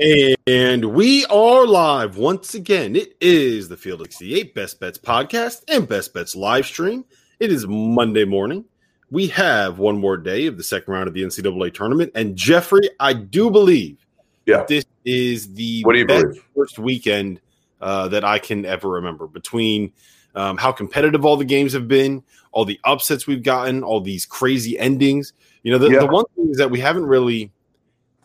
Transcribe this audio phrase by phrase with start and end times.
[0.00, 2.96] And we are live once again.
[2.96, 7.04] It is the Field 68 Best Bets podcast and Best Bets live stream.
[7.38, 8.64] It is Monday morning.
[9.10, 12.12] We have one more day of the second round of the NCAA tournament.
[12.14, 14.06] And Jeffrey, I do believe
[14.46, 14.64] Yeah.
[14.66, 16.42] this is the What do you believe?
[16.56, 17.42] first weekend
[17.82, 19.92] uh, that I can ever remember between
[20.34, 24.24] um, how competitive all the games have been, all the upsets we've gotten, all these
[24.24, 25.34] crazy endings.
[25.62, 25.98] You know, the, Yeah.
[26.00, 27.52] the one thing is that we haven't really,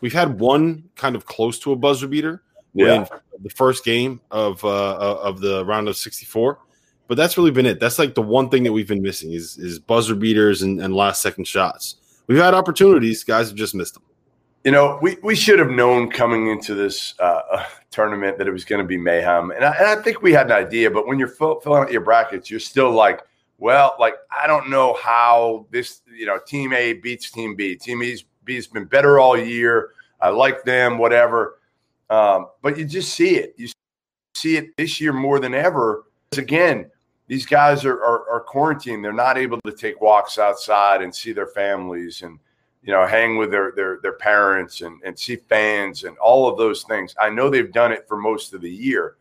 [0.02, 2.44] we've had one kind of close to a buzzer beater
[2.74, 3.08] Yeah.
[3.42, 6.60] the first game of uh, of the round of 64.
[7.08, 7.80] But that's really been it.
[7.80, 10.96] That's like the one thing that we've been missing is is buzzer beaters and, and
[10.96, 11.98] last second shots.
[12.28, 14.04] We've had opportunities, guys have just missed them.
[14.64, 18.52] You know, we, we should have known coming into this uh, uh, tournament that it
[18.52, 19.52] was going to be mayhem.
[19.52, 21.92] And I, and I think we had an idea, but when you're fill, filling out
[21.92, 23.22] your brackets, you're still like,
[23.60, 27.76] well, like, I don't know how this, you know, team A beats team B.
[27.76, 29.92] Team B's, B's been better all year.
[30.22, 31.60] I like them, whatever.
[32.10, 33.56] Um, but you just see it.
[33.58, 33.68] You
[34.36, 36.06] see it this year more than ever.
[36.30, 36.90] Because again,
[37.28, 39.04] these guys are, are, are quarantined.
[39.04, 42.40] They're not able to take walks outside and see their families and,
[42.84, 46.58] you know, hang with their their their parents and, and see fans and all of
[46.58, 47.16] those things.
[47.20, 49.16] I know they've done it for most of the year,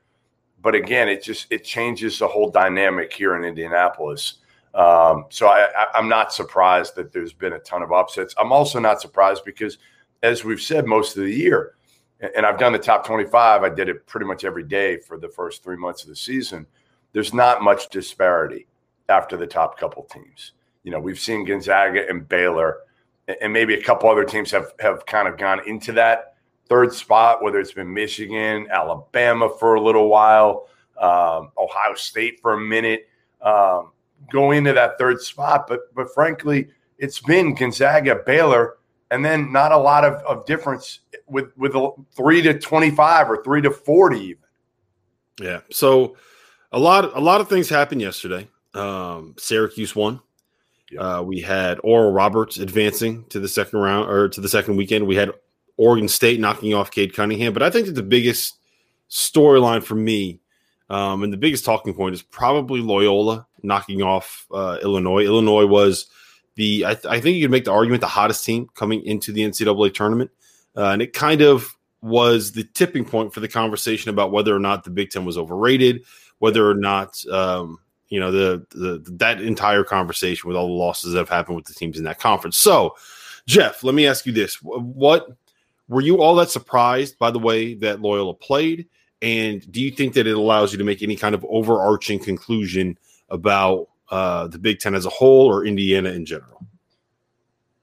[0.63, 4.35] but again, it just it changes the whole dynamic here in Indianapolis.
[4.75, 8.35] Um, so I, I'm not surprised that there's been a ton of upsets.
[8.39, 9.79] I'm also not surprised because,
[10.23, 11.75] as we've said most of the year,
[12.21, 13.63] and and I've done the top 25.
[13.63, 16.67] I did it pretty much every day for the first three months of the season.
[17.13, 18.67] There's not much disparity
[19.09, 20.53] after the top couple teams.
[20.83, 22.79] You know, we've seen Gonzaga and Baylor
[23.41, 26.35] and maybe a couple other teams have have kind of gone into that
[26.69, 30.69] third spot, whether it's been Michigan, Alabama for a little while,
[31.01, 33.09] um, Ohio State for a minute,
[33.43, 33.93] um,
[34.31, 35.67] go into that third spot.
[35.67, 36.69] But but frankly,
[36.99, 38.77] it's been Gonzaga, Baylor,
[39.11, 43.31] and then not a lot of, of difference with with a three to twenty five
[43.31, 44.43] or three to forty even.
[45.41, 45.61] Yeah.
[45.71, 46.17] So
[46.73, 48.49] a lot a lot of things happened yesterday.
[48.75, 50.21] Um, Syracuse won.
[50.91, 51.01] Yeah.
[51.01, 55.07] Uh, we had Oral Roberts advancing to the second round or to the second weekend.
[55.07, 55.33] We had
[55.77, 57.53] Oregon State knocking off Cade Cunningham.
[57.53, 58.59] But I think that the biggest
[59.11, 60.41] storyline for me
[60.91, 65.25] um, and the biggest talking point is probably Loyola knocking off uh, Illinois.
[65.25, 66.07] Illinois was
[66.57, 69.33] the I, th- I think you could make the argument the hottest team coming into
[69.33, 70.31] the NCAA tournament,
[70.77, 74.59] uh, and it kind of was the tipping point for the conversation about whether or
[74.59, 76.05] not the Big Ten was overrated,
[76.39, 81.13] whether or not um, you know the, the that entire conversation with all the losses
[81.13, 82.57] that have happened with the teams in that conference.
[82.57, 82.95] So,
[83.47, 85.27] Jeff, let me ask you this: What
[85.89, 88.87] were you all that surprised by the way that Loyola played?
[89.23, 92.99] And do you think that it allows you to make any kind of overarching conclusion
[93.29, 96.67] about uh, the Big Ten as a whole or Indiana in general?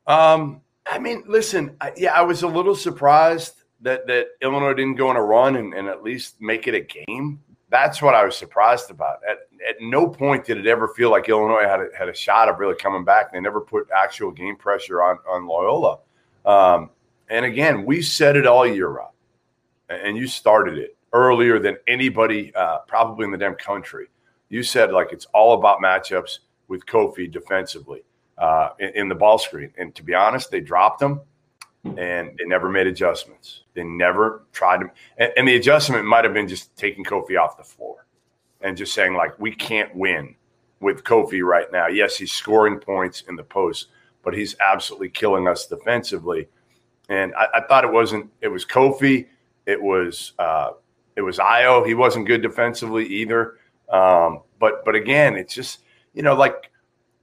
[0.08, 4.96] Um, I mean, listen, I, yeah, I was a little surprised that that Illinois didn't
[4.96, 7.42] go on a run and, and at least make it a game.
[7.70, 9.20] That's what I was surprised about.
[9.30, 9.38] At,
[9.68, 12.60] at no point did it ever feel like Illinois had a, had a shot of
[12.60, 13.32] really coming back.
[13.32, 16.00] They never put actual game pressure on on Loyola.
[16.46, 16.90] Um,
[17.30, 19.16] and again, we said it all year, up,
[19.90, 24.08] and you started it earlier than anybody, uh, probably in the damn country.
[24.52, 28.04] You said like it's all about matchups with Kofi defensively
[28.38, 29.72] uh, in, in the ball screen.
[29.78, 31.22] And to be honest, they dropped them
[31.86, 33.64] and they never made adjustments.
[33.76, 34.92] They never tried to.
[35.18, 38.06] And, and the adjustment might have been just taking Kofi off the floor
[38.60, 40.36] and just saying, like, we can't win
[40.82, 41.88] with Kofi right now.
[41.88, 43.88] Yes, he's scoring points in the post,
[44.22, 46.50] but he's absolutely killing us defensively.
[47.08, 49.28] And I, I thought it wasn't, it was Kofi.
[49.66, 50.72] It was, uh,
[51.16, 51.88] it was Ayo.
[51.88, 53.56] He wasn't good defensively either.
[53.92, 55.80] Um, but, but again, it's just,
[56.14, 56.72] you know, like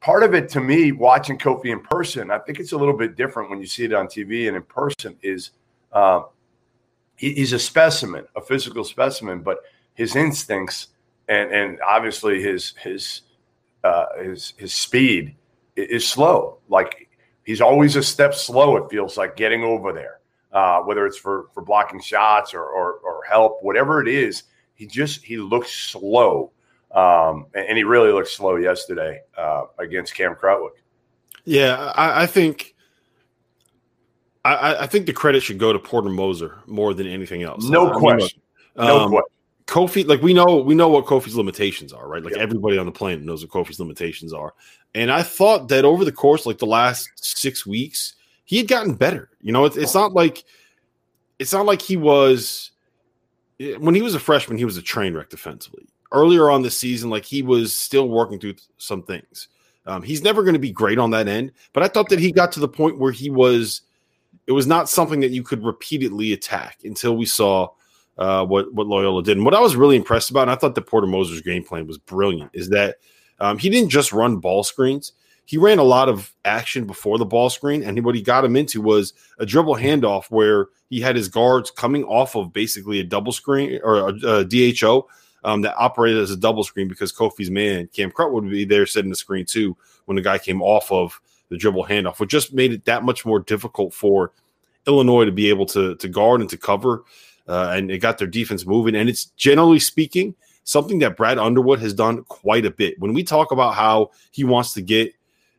[0.00, 3.17] part of it to me, watching Kofi in person, I think it's a little bit
[3.17, 5.17] different when you see it on TV and in person.
[5.23, 5.50] Is
[5.93, 6.23] uh,
[7.17, 9.59] he, he's a specimen, a physical specimen, but
[9.94, 10.88] his instincts
[11.29, 13.23] and and obviously his his
[13.85, 15.35] uh, his his speed
[15.76, 16.59] is slow.
[16.69, 17.09] Like
[17.44, 18.76] he's always a step slow.
[18.76, 20.20] It feels like getting over there,
[20.53, 24.44] uh, whether it's for for blocking shots or, or, or help, whatever it is.
[24.75, 26.53] He just he looks slow,
[26.90, 30.70] um, and, and, he really looked slow yesterday uh, against Cam Krutwig.
[31.44, 32.75] Yeah, I, I think.
[34.44, 37.69] I, I, think the credit should go to Porter Moser more than anything else.
[37.69, 38.40] No I question.
[38.76, 39.35] Mean, no um, question.
[39.67, 42.25] Kofi, like we know, we know what Kofi's limitations are, right?
[42.25, 42.40] Like yeah.
[42.40, 44.55] everybody on the planet knows what Kofi's limitations are.
[44.94, 48.14] And I thought that over the course, like the last six weeks,
[48.44, 49.29] he had gotten better.
[49.43, 50.44] You know, it's, it's not like
[51.38, 52.70] it's not like he was
[53.79, 55.87] when he was a freshman, he was a train wreck defensively.
[56.10, 59.49] Earlier on this season, like he was still working through some things.
[59.87, 62.32] Um, he's never going to be great on that end, but I thought that he
[62.32, 63.82] got to the point where he was.
[64.46, 67.69] It was not something that you could repeatedly attack until we saw
[68.19, 69.37] uh, what what Loyola did.
[69.37, 71.87] And what I was really impressed about, and I thought that Porter Moser's game plan
[71.87, 72.96] was brilliant, is that
[73.40, 75.12] um, he didn't just run ball screens.
[75.44, 78.56] He ran a lot of action before the ball screen, and what he got him
[78.56, 83.05] into was a dribble handoff where he had his guards coming off of basically a
[83.05, 85.08] double screen or a, a DHO
[85.44, 89.11] um, that operated as a double screen because Kofi's man Cam Krutwig be there setting
[89.11, 89.76] the screen too
[90.06, 93.25] when the guy came off of the dribble handoff, which just made it that much
[93.25, 94.32] more difficult for
[94.87, 97.05] Illinois to be able to to guard and to cover
[97.49, 98.94] uh, and it got their defense moving.
[98.94, 103.00] And it's generally speaking something that Brad Underwood has done quite a bit.
[103.00, 105.14] When we talk about how he wants to get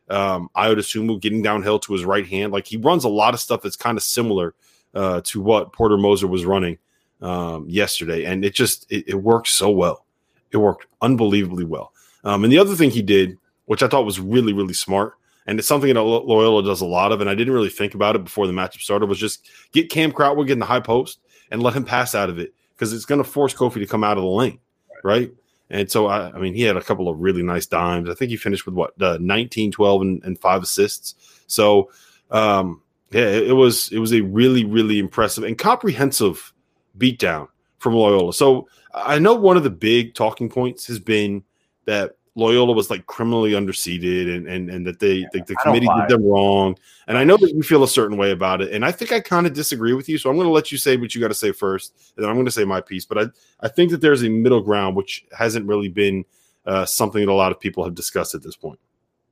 [0.08, 3.40] um, Ayo Dosunmu getting downhill to his right hand, like he runs a lot of
[3.40, 4.54] stuff that's kind of similar
[4.94, 6.78] uh, to what Porter Moser was running
[7.20, 10.06] um, yesterday, and it just it, it works so well.
[10.50, 11.92] It worked unbelievably well.
[12.24, 15.14] Um, and the other thing he did, which I thought was really really smart,
[15.46, 18.16] and it's something that Loyola does a lot of, and I didn't really think about
[18.16, 21.20] it before the matchup started, was just get Cam Krutwig in the high post
[21.50, 24.04] and let him pass out of it because it's going to force Kofi to come
[24.04, 24.58] out of the lane,
[25.02, 25.32] right?
[25.68, 28.10] And so, I, I, mean, he had a couple of really nice dimes.
[28.10, 31.14] I think he finished with what, uh, 19, 12, and, and five assists.
[31.46, 31.90] So,
[32.30, 32.82] um,
[33.12, 36.52] yeah, it, it, was it was a really, really impressive and comprehensive
[37.00, 37.48] beatdown
[37.78, 38.32] from Loyola.
[38.32, 41.42] So I know one of the big talking points has been
[41.86, 45.88] that Loyola was like criminally underseeded and and, and that they yeah, the, the committee
[45.98, 46.76] did them wrong.
[47.08, 48.72] And I know that you feel a certain way about it.
[48.72, 50.16] And I think I kind of disagree with you.
[50.16, 52.30] So I'm going to let you say what you got to say first, and then
[52.30, 53.04] I'm going to say my piece.
[53.04, 53.24] But I,
[53.60, 56.24] I think that there's a middle ground which hasn't really been
[56.66, 58.78] uh, something that a lot of people have discussed at this point.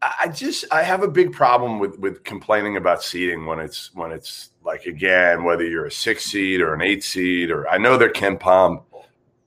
[0.00, 4.12] I just I have a big problem with with complaining about seeding when it's when
[4.12, 7.98] it's like again whether you're a six seed or an eight seed or I know
[7.98, 8.84] their KenPom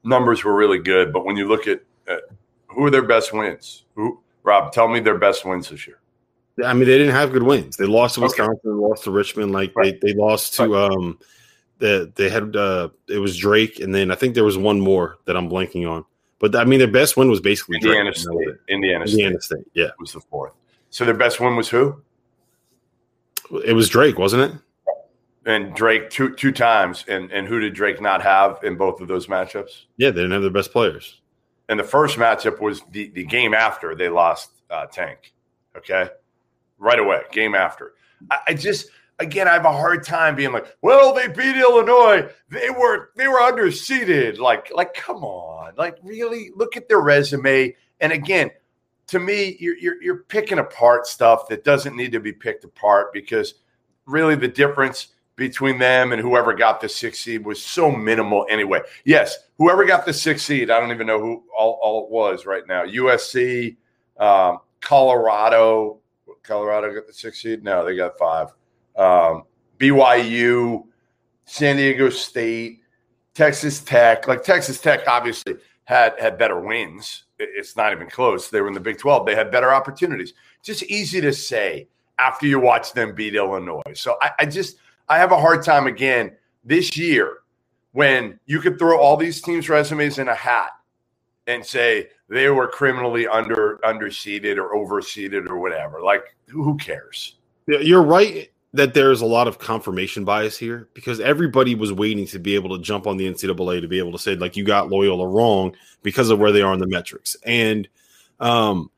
[0.03, 2.21] numbers were really good, but when you look at, at
[2.67, 3.83] who are their best wins?
[3.95, 5.99] Who, Rob, tell me their best wins this year.
[6.63, 7.77] I mean, they didn't have good wins.
[7.77, 8.69] They lost to Wisconsin, okay.
[8.69, 9.51] lost to Richmond.
[9.51, 9.99] Like right.
[10.01, 10.91] they, they lost to right.
[10.91, 11.19] um,
[11.79, 15.17] the they had uh, it was Drake, and then I think there was one more
[15.25, 16.05] that I'm blanking on.
[16.41, 18.35] But I mean, their best win was basically Indiana State.
[18.67, 19.59] Indiana, Indiana State.
[19.59, 19.71] State.
[19.73, 20.53] Yeah, was the fourth.
[20.89, 22.01] So their best win was who?
[23.63, 24.59] It was Drake, wasn't it?
[25.45, 27.05] And Drake two two times.
[27.07, 29.85] And and who did Drake not have in both of those matchups?
[29.97, 31.21] Yeah, they didn't have their best players.
[31.69, 35.33] And the first matchup was the, the game after they lost uh, Tank.
[35.77, 36.09] Okay.
[36.79, 37.93] Right away, game after.
[38.29, 38.89] I, I just,
[39.21, 42.29] again, I have a hard time being like, well, they beat Illinois.
[42.49, 44.37] They were they were underseeded.
[44.37, 45.73] Like, like, come on.
[45.77, 47.75] Like, really look at their resume.
[47.99, 48.51] And again,
[49.07, 53.13] to me, you're, you're, you're picking apart stuff that doesn't need to be picked apart
[53.13, 53.55] because
[54.05, 55.07] really the difference–
[55.41, 58.79] between them and whoever got the six seed was so minimal anyway.
[59.05, 62.45] Yes, whoever got the six seed, I don't even know who all, all it was
[62.45, 62.85] right now.
[62.85, 63.75] USC,
[64.19, 65.99] um, Colorado.
[66.43, 67.63] Colorado got the six seed?
[67.63, 68.49] No, they got five.
[69.01, 69.43] Um,
[69.79, 70.85] BYU,
[71.45, 72.81] San Diego State,
[73.33, 74.27] Texas Tech.
[74.27, 75.55] Like Texas Tech obviously
[75.85, 77.23] had had better wins.
[77.39, 78.49] It's not even close.
[78.49, 79.25] They were in the Big 12.
[79.25, 80.33] They had better opportunities.
[80.61, 81.87] Just easy to say
[82.19, 83.81] after you watch them beat Illinois.
[83.95, 84.77] So I, I just–
[85.09, 87.39] I have a hard time again this year
[87.93, 90.71] when you could throw all these teams' resumes in a hat
[91.47, 96.01] and say they were criminally under underseeded or overseeded or whatever.
[96.01, 97.39] Like, who cares?
[97.67, 102.39] You're right that there's a lot of confirmation bias here because everybody was waiting to
[102.39, 104.89] be able to jump on the NCAA to be able to say like you got
[104.89, 107.89] Loyola wrong because of where they are in the metrics and
[108.39, 108.89] um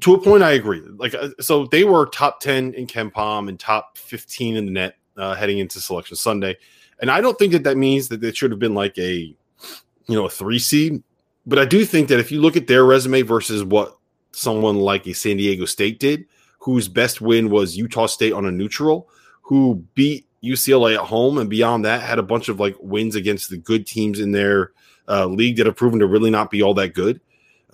[0.00, 3.58] to a point I agree like uh, so they were top 10 in KenPom and
[3.58, 6.56] top 15 in the net uh, heading into Selection Sunday.
[7.00, 9.36] And I don't think that that means that it should have been like a, you
[10.08, 11.02] know, a three seed.
[11.46, 13.98] But I do think that if you look at their resume versus what
[14.32, 16.26] someone like a San Diego State did,
[16.64, 19.06] whose best win was Utah State on a neutral,
[19.42, 23.50] who beat UCLA at home, and beyond that, had a bunch of like wins against
[23.50, 24.72] the good teams in their
[25.06, 27.20] uh, league that have proven to really not be all that good.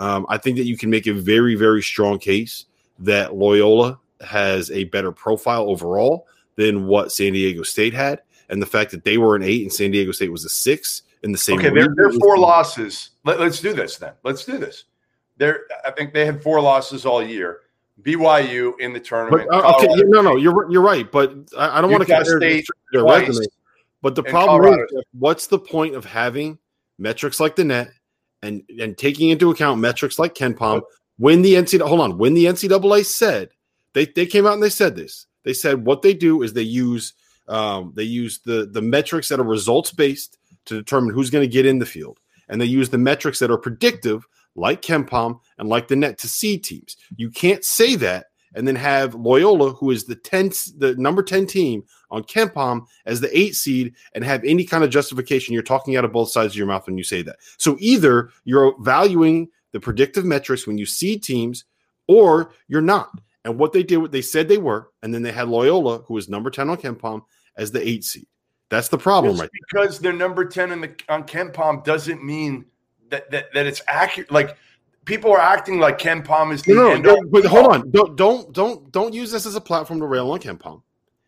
[0.00, 2.64] Um, I think that you can make a very, very strong case
[2.98, 8.66] that Loyola has a better profile overall than what San Diego State had, and the
[8.66, 11.38] fact that they were an eight and San Diego State was a six in the
[11.38, 11.60] same.
[11.60, 13.10] Okay, they're, they're four losses.
[13.24, 14.14] Let, us do this then.
[14.24, 14.86] Let's do this.
[15.36, 17.60] They're, I think they had four losses all year.
[18.02, 19.48] BYU in the tournament.
[19.50, 22.40] But, uh, okay, no, no, you're you're right, but I, I don't want to compare
[22.92, 23.46] their resume.
[24.02, 24.84] But the problem Colorado.
[24.84, 26.58] is, what's the point of having
[26.98, 27.90] metrics like the net
[28.42, 30.82] and and taking into account metrics like KenPom
[31.18, 33.50] when the NCAA hold on when the NCAA said
[33.92, 36.62] they they came out and they said this they said what they do is they
[36.62, 37.14] use
[37.48, 41.52] um, they use the the metrics that are results based to determine who's going to
[41.52, 44.26] get in the field and they use the metrics that are predictive
[44.56, 46.96] like KenPom and like the net to see teams.
[47.16, 51.46] You can't say that and then have Loyola, who is the 10, the number 10
[51.46, 55.54] team on KenPom as the eight seed and have any kind of justification.
[55.54, 57.36] You're talking out of both sides of your mouth when you say that.
[57.58, 61.64] So either you're valuing the predictive metrics when you see teams
[62.08, 63.10] or you're not.
[63.44, 66.14] And what they did, what they said they were, and then they had Loyola, who
[66.14, 67.22] was number 10 on KenPom,
[67.56, 68.26] as the eight seed.
[68.68, 69.50] That's the problem, Just right?
[69.52, 70.12] Because there.
[70.12, 72.66] they're number 10 in the, on KenPom doesn't mean
[73.10, 74.30] that, that that it's accurate.
[74.30, 74.56] Like
[75.04, 77.90] people are acting like KenPom is the no, no, no but hold on.
[77.90, 80.82] Don't don't don't don't use this as a platform to rail on KenPom.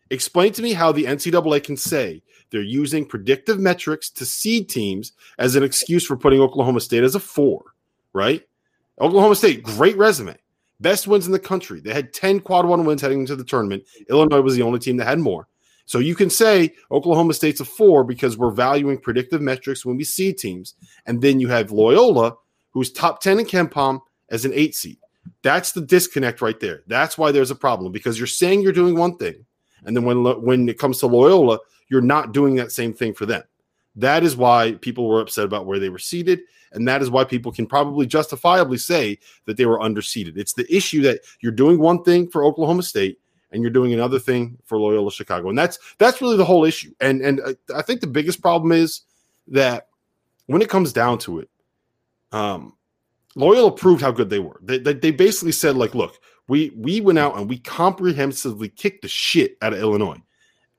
[0.09, 2.21] Explain to me how the NCAA can say
[2.51, 7.15] they're using predictive metrics to seed teams as an excuse for putting Oklahoma State as
[7.15, 7.73] a four,
[8.13, 8.43] right?
[9.01, 10.37] Oklahoma State, great resume,
[10.79, 11.79] best wins in the country.
[11.79, 13.85] They had 10 quad one wins heading into the tournament.
[14.07, 15.47] Illinois was the only team that had more.
[15.85, 20.03] So you can say Oklahoma State's a four because we're valuing predictive metrics when we
[20.03, 20.75] see teams.
[21.05, 22.35] And then you have Loyola,
[22.71, 23.99] who's top 10 in KenPom
[24.29, 24.97] as an eight seed.
[25.41, 26.83] That's the disconnect right there.
[26.87, 29.45] That's why there's a problem because you're saying you're doing one thing.
[29.85, 31.59] And then when, when it comes to Loyola,
[31.89, 33.43] you're not doing that same thing for them.
[33.95, 36.39] That is why people were upset about where they were seated.
[36.71, 40.37] And that is why people can probably justifiably say that they were underseated.
[40.37, 43.19] It's the issue that you're doing one thing for Oklahoma State
[43.53, 45.49] and you're doing another thing for Loyola Chicago.
[45.49, 46.93] And that's that's really the whole issue.
[46.99, 47.41] And and
[47.73, 49.01] I think the biggest problem is
[49.47, 49.87] that
[50.47, 51.49] when it comes down to it,
[52.31, 52.75] um,
[53.35, 54.59] Loyola proved how good they were.
[54.61, 59.03] They, they, they basically said like, look, we we went out and we comprehensively kicked
[59.03, 60.21] the shit out of Illinois.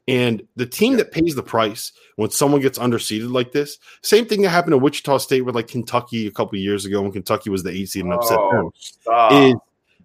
[0.06, 4.42] And the team that pays the price when someone gets underseeded like this, same thing
[4.42, 7.62] that happened in Wichita State with like Kentucky a couple years ago when Kentucky was
[7.62, 8.70] the eight seed and upset oh,
[9.06, 9.54] them.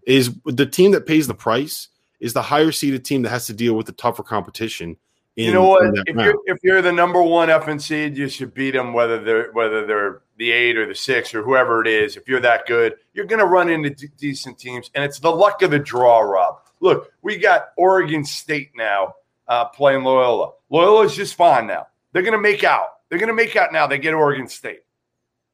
[0.06, 3.48] Is, is the team that pays the price is the higher seeded team that has
[3.48, 4.98] to deal with the tougher competition.
[5.36, 5.86] In, you know what?
[6.06, 6.26] If round.
[6.26, 9.52] you're if you're the number one F and seed, you should beat them whether they're
[9.54, 12.18] whether they're the eight or the six or whoever it is.
[12.18, 15.32] If you're that good, you're going to run into d- decent teams, and it's the
[15.32, 16.62] luck of the draw, Rob.
[16.82, 19.16] Look, we got Oregon State now
[19.48, 20.52] uh, playing Loyola.
[20.70, 21.88] Loyola's just fine now.
[22.12, 22.88] They're going to make out.
[23.10, 23.88] They're going to make out now.
[23.88, 24.84] They get Oregon State.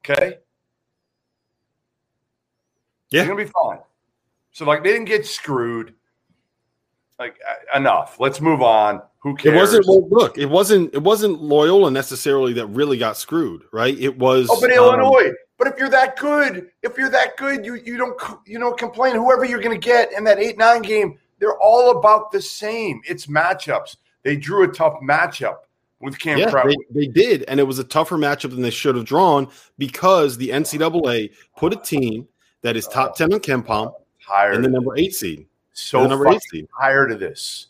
[0.04, 0.38] Okay.
[3.10, 3.22] Yeah.
[3.22, 3.78] They're going to be fine.
[4.52, 5.94] So, like, they didn't get screwed
[7.18, 8.18] like uh, enough.
[8.20, 9.02] Let's move on.
[9.18, 9.54] Who cares?
[9.54, 10.38] It wasn't well, look.
[10.38, 10.94] It wasn't.
[10.94, 13.98] It wasn't Loyola necessarily that really got screwed, right?
[13.98, 14.48] It was.
[14.50, 15.32] Oh, but um, Illinois.
[15.58, 19.14] But if you're that good, if you're that good, you you don't you don't complain.
[19.14, 23.00] Whoever you're going to get in that eight nine game, they're all about the same.
[23.08, 23.96] It's matchups.
[24.22, 25.58] They drew a tough matchup
[26.00, 28.96] with Camp yeah, they, they, did, and it was a tougher matchup than they should
[28.96, 32.28] have drawn because the NCAA put a team
[32.60, 35.46] that is top ten on KenPom higher in the number eight seed
[35.78, 37.68] so fucking tired of this.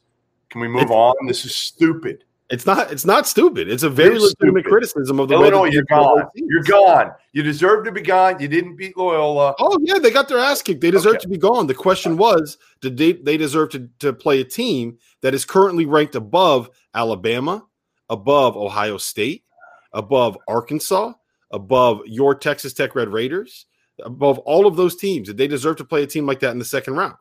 [0.51, 1.27] Can we move it's, on?
[1.27, 2.25] This is stupid.
[2.49, 2.93] It's not.
[2.93, 3.69] It's not stupid.
[3.69, 4.71] It's a very it's legitimate stupid.
[4.71, 5.67] criticism of the Illinois.
[5.67, 6.29] You're gone.
[6.35, 7.11] You're gone.
[7.33, 8.41] You deserve to be gone.
[8.41, 9.57] You didn't beat Loyola.
[9.59, 10.81] Oh yeah, they got their ass kicked.
[10.81, 11.23] They deserve okay.
[11.23, 11.67] to be gone.
[11.67, 13.13] The question was, did they?
[13.15, 17.67] They deserve to to play a team that is currently ranked above Alabama,
[18.09, 19.43] above Ohio State,
[19.93, 21.15] above Arkansas,
[21.51, 23.67] above your Texas Tech Red Raiders,
[24.05, 25.27] above all of those teams.
[25.27, 27.17] Did they deserve to play a team like that in the second round?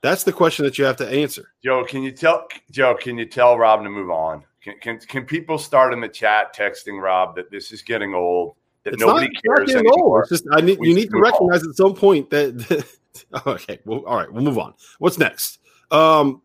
[0.00, 1.50] That's the question that you have to answer.
[1.64, 2.94] Joe, can you tell Joe?
[2.94, 4.44] Can you tell Rob to move on?
[4.62, 8.54] Can can, can people start in the chat texting Rob that this is getting old?
[8.84, 10.20] That it's nobody not, cares not anymore.
[10.22, 11.70] It's just I need you need to recognize on.
[11.70, 12.58] at some point that.
[12.68, 12.86] that
[13.46, 14.74] okay, well, all right, we'll move on.
[14.98, 15.58] What's next?
[15.90, 16.42] Um,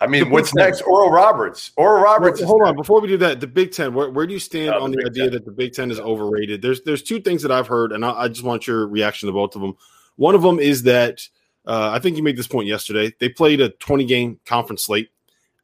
[0.00, 0.82] I mean, what's next?
[0.82, 1.72] Oral Roberts.
[1.76, 2.40] Oral Roberts.
[2.40, 3.94] hold on, before we do that, the Big Ten.
[3.94, 5.32] Where, where do you stand on the, the idea 10.
[5.32, 6.62] that the Big Ten is overrated?
[6.62, 9.32] There's there's two things that I've heard, and I, I just want your reaction to
[9.32, 9.76] both of them.
[10.16, 11.28] One of them is that
[11.68, 13.14] uh, I think you made this point yesterday.
[13.20, 15.10] They played a 20 game conference slate,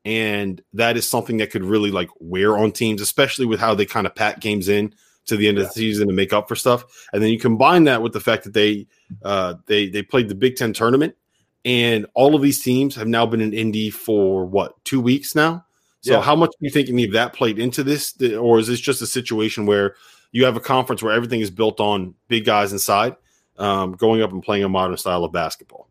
[0.05, 3.87] and that is something that could really like wear on teams, especially with how they
[3.87, 4.95] kind of pack games in
[5.25, 5.65] to the end yeah.
[5.65, 6.85] of the season to make up for stuff.
[7.15, 8.87] And then you combine that with the fact that they
[9.23, 11.17] uh, they they played the Big Ten tournament,
[11.65, 15.65] and all of these teams have now been in Indy for what two weeks now.
[16.03, 16.21] So, yeah.
[16.21, 19.01] how much do you think any of that played into this, or is this just
[19.01, 19.97] a situation where
[20.33, 23.17] you have a conference where everything is built on big guys inside,
[23.57, 25.89] um, going up and playing a modern style of basketball?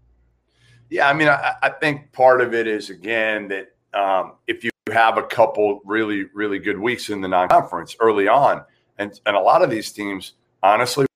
[0.94, 4.70] Yeah, I mean, I, I think part of it is again that um, if you
[4.92, 8.64] have a couple really, really good weeks in the non-conference early on,
[9.00, 11.08] and and a lot of these teams honestly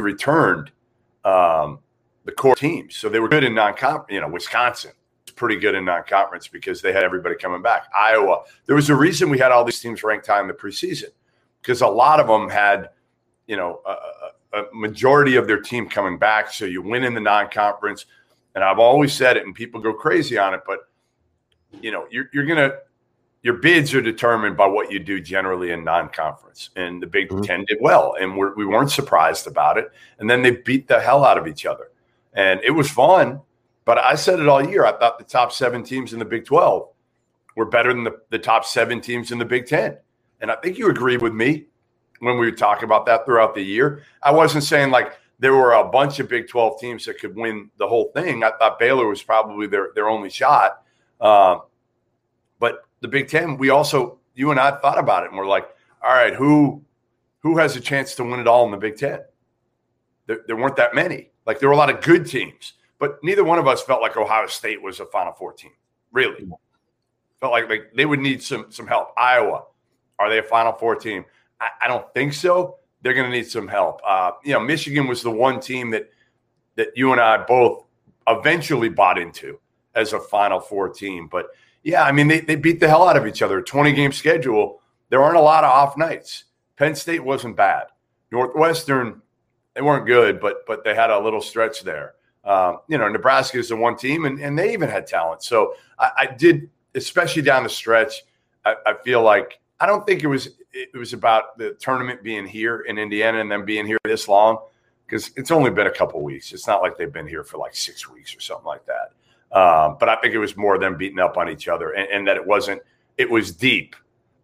[0.00, 0.70] returned
[1.24, 1.80] um,
[2.26, 4.06] the core teams, so they were good in non-conference.
[4.08, 4.92] You know, Wisconsin
[5.26, 7.88] was pretty good in non-conference because they had everybody coming back.
[7.92, 11.10] Iowa, there was a reason we had all these teams ranked high in the preseason
[11.60, 12.90] because a lot of them had,
[13.48, 16.52] you know, a, a majority of their team coming back.
[16.52, 18.06] So you win in the non-conference
[18.54, 20.80] and I've always said it, and people go crazy on it, but
[21.80, 22.72] you know, you're, you're gonna
[23.42, 27.42] your bids are determined by what you do generally in non-conference, and the Big mm-hmm.
[27.42, 29.92] Ten did well, and we're, we weren't surprised about it.
[30.18, 31.90] And then they beat the hell out of each other,
[32.34, 33.40] and it was fun.
[33.84, 34.84] But I said it all year.
[34.84, 36.88] I thought the top seven teams in the Big Twelve
[37.56, 39.96] were better than the, the top seven teams in the Big Ten,
[40.40, 41.66] and I think you agreed with me
[42.20, 44.02] when we were talking about that throughout the year.
[44.22, 47.70] I wasn't saying like there were a bunch of Big 12 teams that could win
[47.78, 48.42] the whole thing.
[48.42, 50.82] I thought Baylor was probably their, their only shot.
[51.20, 51.58] Uh,
[52.58, 55.68] but the Big Ten, we also, you and I thought about it and we're like,
[56.02, 56.82] all right, who
[57.40, 59.20] who has a chance to win it all in the Big Ten?
[60.26, 61.30] There, there weren't that many.
[61.46, 64.16] Like there were a lot of good teams, but neither one of us felt like
[64.16, 65.72] Ohio State was a Final Four team.
[66.12, 66.48] Really,
[67.40, 69.12] felt like, like they would need some some help.
[69.16, 69.64] Iowa,
[70.18, 71.24] are they a Final Four team?
[71.60, 74.00] I, I don't think so they're going to need some help.
[74.06, 76.10] Uh, you know, Michigan was the one team that
[76.76, 77.84] that you and I both
[78.28, 79.58] eventually bought into
[79.94, 81.26] as a Final Four team.
[81.26, 81.48] But
[81.82, 83.60] yeah, I mean, they, they beat the hell out of each other.
[83.62, 84.80] 20 game schedule.
[85.10, 86.44] There aren't a lot of off nights.
[86.76, 87.86] Penn State wasn't bad.
[88.30, 89.22] Northwestern,
[89.74, 92.14] they weren't good, but but they had a little stretch there.
[92.44, 95.42] Um, you know, Nebraska is the one team, and, and they even had talent.
[95.42, 98.22] So I, I did, especially down the stretch.
[98.64, 102.46] I, I feel like I don't think it was it was about the tournament being
[102.46, 104.58] here in Indiana and then being here this long
[105.06, 106.52] because it's only been a couple weeks.
[106.52, 109.12] It's not like they've been here for like six weeks or something like that.
[109.58, 112.28] Um, but I think it was more them beating up on each other and, and,
[112.28, 112.82] that it wasn't,
[113.16, 113.96] it was deep,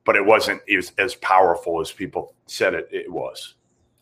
[0.04, 3.54] but it wasn't it was as powerful as people said it, it was.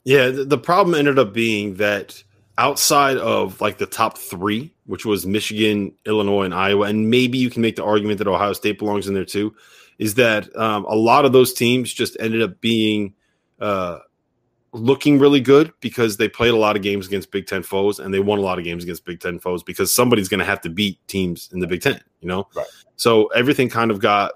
[0.04, 0.30] Yeah.
[0.30, 2.22] The problem ended up being that
[2.56, 7.50] outside of like the top three, which was Michigan, Illinois, and Iowa, and maybe you
[7.50, 9.54] can make the argument that Ohio State belongs in there too
[10.02, 13.14] is that um, a lot of those teams just ended up being
[13.60, 14.00] uh,
[14.72, 18.12] looking really good because they played a lot of games against Big Ten foes and
[18.12, 20.60] they won a lot of games against Big Ten foes because somebody's going to have
[20.62, 22.48] to beat teams in the Big Ten, you know?
[22.52, 22.66] Right.
[22.96, 24.32] So everything kind of got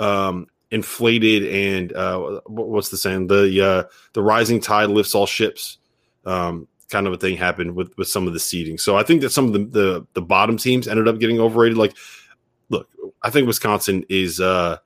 [0.00, 3.28] um, inflated and uh, what's the saying?
[3.28, 3.82] The uh,
[4.14, 5.78] the rising tide lifts all ships.
[6.24, 8.78] Um, kind of a thing happened with with some of the seeding.
[8.78, 11.78] So I think that some of the the, the bottom teams ended up getting overrated.
[11.78, 11.96] Like,
[12.68, 12.88] look,
[13.22, 14.78] I think Wisconsin is uh,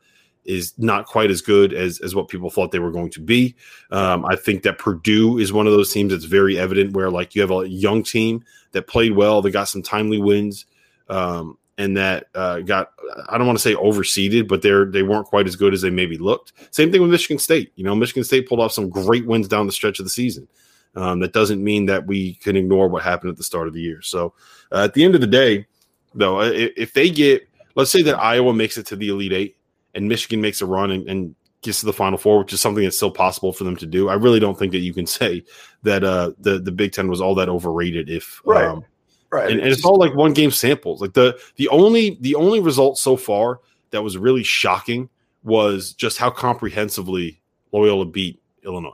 [0.48, 3.54] is not quite as good as as what people thought they were going to be.
[3.90, 7.34] Um, I think that Purdue is one of those teams that's very evident where like
[7.34, 10.64] you have a young team that played well, they got some timely wins,
[11.08, 12.92] um, and that uh, got
[13.28, 15.90] I don't want to say overseeded, but they're they weren't quite as good as they
[15.90, 16.54] maybe looked.
[16.74, 17.70] Same thing with Michigan State.
[17.76, 20.48] You know, Michigan State pulled off some great wins down the stretch of the season.
[20.96, 23.82] Um, that doesn't mean that we can ignore what happened at the start of the
[23.82, 24.00] year.
[24.00, 24.32] So
[24.72, 25.66] uh, at the end of the day,
[26.14, 29.57] though, if, if they get let's say that Iowa makes it to the Elite Eight
[29.94, 32.84] and Michigan makes a run and, and gets to the Final Four, which is something
[32.84, 34.08] that's still possible for them to do.
[34.08, 35.44] I really don't think that you can say
[35.82, 38.08] that uh, the the Big Ten was all that overrated.
[38.08, 38.84] If right, um,
[39.30, 41.00] right, and, and, it's all like one game samples.
[41.00, 45.08] Like the the only the only result so far that was really shocking
[45.42, 47.40] was just how comprehensively
[47.72, 48.92] Loyola beat Illinois.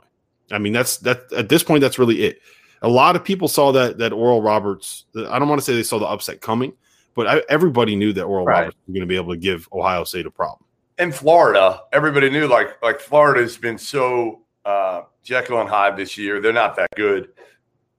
[0.51, 2.39] I mean, that's that at this point, that's really it.
[2.81, 5.05] A lot of people saw that that Oral Roberts.
[5.15, 6.73] I don't want to say they saw the upset coming,
[7.15, 8.59] but I, everybody knew that Oral right.
[8.59, 10.64] Roberts was going to be able to give Ohio State a problem
[10.97, 16.39] in Florida, everybody knew like like Florida's been so uh, Jekyll and Hyde this year.
[16.39, 17.29] They're not that good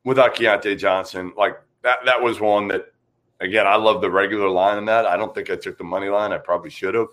[0.05, 1.33] without Keyontae Johnson.
[1.37, 2.93] Like that that was one that
[3.41, 5.07] again I love the regular line in that.
[5.07, 6.33] I don't think I took the money line.
[6.33, 7.09] I probably should have.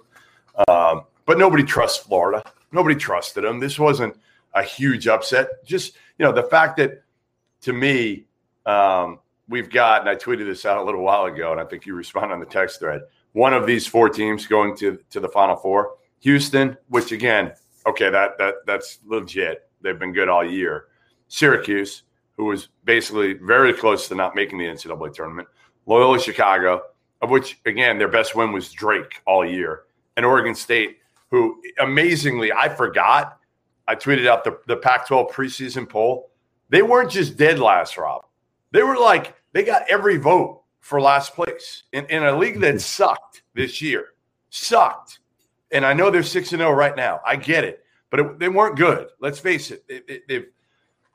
[0.67, 2.43] Um, but nobody trusts Florida.
[2.71, 3.59] Nobody trusted them.
[3.59, 4.17] This wasn't
[4.53, 5.65] a huge upset.
[5.65, 7.03] Just you know the fact that
[7.61, 8.25] to me
[8.65, 9.19] um,
[9.49, 11.93] we've got and I tweeted this out a little while ago, and I think you
[11.93, 13.01] responded on the text thread
[13.33, 15.95] one of these four teams going to to the Final Four.
[16.21, 17.51] Houston, which again,
[17.85, 19.69] okay, that that that's legit.
[19.81, 20.85] They've been good all year.
[21.27, 22.03] Syracuse,
[22.37, 25.47] who was basically very close to not making the NCAA tournament.
[25.85, 26.81] Loyola Chicago,
[27.21, 29.83] of which again their best win was Drake all year,
[30.15, 33.39] and Oregon State, who amazingly I forgot.
[33.85, 36.31] I tweeted out the, the Pac 12 preseason poll.
[36.69, 38.25] They weren't just dead last, Rob.
[38.71, 42.79] They were like, they got every vote for last place in, in a league that
[42.81, 44.07] sucked this year.
[44.49, 45.19] Sucked.
[45.71, 47.21] And I know they're six and zero right now.
[47.25, 49.07] I get it, but it, they weren't good.
[49.19, 49.83] Let's face it.
[49.87, 50.27] It, it.
[50.27, 50.45] They've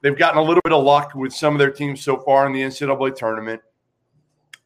[0.03, 2.55] they've gotten a little bit of luck with some of their teams so far in
[2.55, 3.61] the NCAA tournament.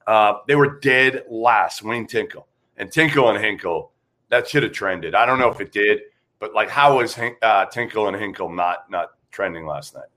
[0.06, 1.82] Uh, they were dead last.
[1.82, 3.90] Wayne Tinkle and Tinkle and Hinkle.
[4.28, 5.16] That should have trended.
[5.16, 6.00] I don't know if it did,
[6.38, 10.08] but like, how was uh, Tinkle and Hinkle not not trending last night?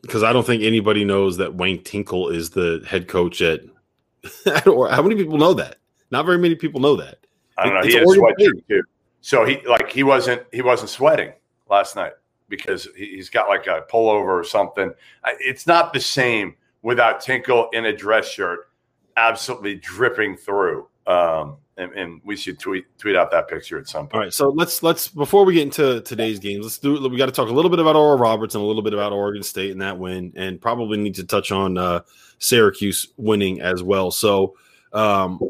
[0.00, 3.60] Because I don't think anybody knows that Wayne Tinkle is the head coach at.
[4.64, 5.76] how many people know that?
[6.10, 7.18] Not very many people know that.
[7.58, 7.80] I don't know.
[7.80, 8.82] It's he had a sweatshirt too.
[9.20, 11.32] So he like he wasn't he wasn't sweating
[11.70, 12.12] last night
[12.48, 14.92] because he's got like a pullover or something.
[15.40, 18.68] It's not the same without Tinkle in a dress shirt,
[19.16, 20.88] absolutely dripping through.
[21.06, 24.14] Um, and, and, we should tweet tweet out that picture at some point.
[24.14, 27.08] All right, so let's let's before we get into today's games, let's do.
[27.08, 29.12] We got to talk a little bit about Oral Roberts and a little bit about
[29.12, 32.00] Oregon State and that win, and probably need to touch on uh,
[32.42, 34.10] Syracuse winning as well.
[34.10, 34.56] So,
[34.92, 35.40] um,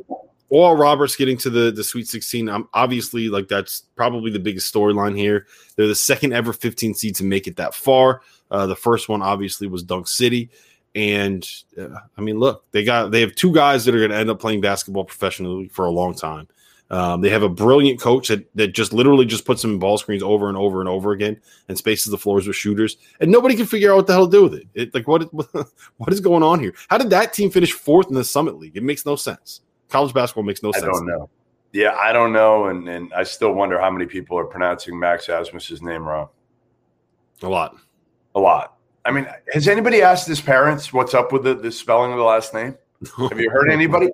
[0.48, 2.48] Oral Roberts getting to the the Sweet 16.
[2.48, 5.46] I'm obviously like that's probably the biggest storyline here.
[5.76, 8.20] They're the second ever 15 seed to make it that far.
[8.50, 10.50] Uh, the first one obviously was Dunk City,
[10.94, 11.48] and
[11.81, 14.28] uh, I mean, look, they got they have two guys that are going to end
[14.28, 16.48] up playing basketball professionally for a long time.
[16.92, 19.96] Um, they have a brilliant coach that, that just literally just puts them in ball
[19.96, 23.57] screens over and over and over again and spaces the floors with shooters, and nobody
[23.57, 24.66] can figure out what the hell to do with it.
[24.74, 25.22] it like what
[25.96, 26.74] what is going on here?
[26.90, 28.76] How did that team finish fourth in the Summit League?
[28.76, 29.62] It makes no sense.
[29.88, 30.85] College basketball makes no I sense.
[30.85, 31.31] I don't know.
[31.72, 35.31] Yeah, I don't know, and and I still wonder how many people are pronouncing Max
[35.31, 36.28] Abmas's name wrong.
[37.42, 37.74] A lot.
[38.35, 38.76] A lot.
[39.07, 42.24] I mean, has anybody asked his parents what's up with the, the spelling of the
[42.24, 42.76] last name?
[43.16, 44.11] Have you heard anybody?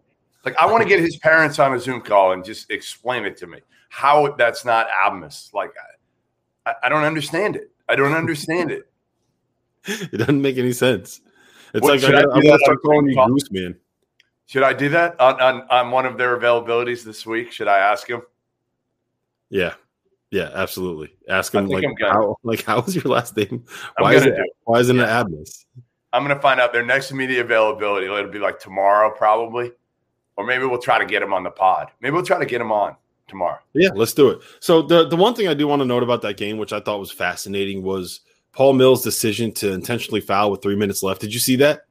[0.48, 3.36] Like, I want to get his parents on a Zoom call and just explain it
[3.36, 3.58] to me
[3.90, 5.52] how that's not Abmas.
[5.52, 5.72] Like,
[6.64, 7.70] I, I don't understand it.
[7.86, 8.90] I don't understand it.
[9.84, 11.20] it doesn't make any sense.
[11.74, 13.76] It's what, like I, am gonna start calling you Goose Man.
[14.46, 17.52] Should I do that on, on, on one of their availabilities this week?
[17.52, 18.22] Should I ask him?
[19.50, 19.74] Yeah,
[20.30, 21.14] yeah, absolutely.
[21.28, 23.66] Ask him like how like how was your last name?
[23.98, 25.20] Why is it, it, why isn't yeah.
[25.20, 25.66] it Abmas?
[26.14, 28.06] I'm gonna find out their next media availability.
[28.06, 29.72] It'll be like tomorrow, probably,
[30.38, 31.90] or maybe we'll try to get him on the pod.
[32.00, 32.94] Maybe we'll try to get him on
[33.26, 33.58] tomorrow.
[33.74, 34.38] Yeah, let's do it.
[34.60, 36.80] So the the one thing I do want to note about that game, which I
[36.80, 38.20] thought was fascinating, was
[38.52, 41.20] Paul Mills' decision to intentionally foul with three minutes left.
[41.20, 41.82] Did you see that?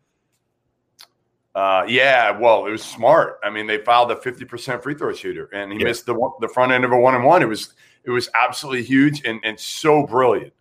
[1.53, 3.39] Uh, yeah, well, it was smart.
[3.43, 5.85] I mean, they filed a 50% free throw shooter, and he yeah.
[5.85, 7.41] missed the the front end of a one and one.
[7.41, 7.73] It was
[8.05, 10.53] it was absolutely huge and and so brilliant.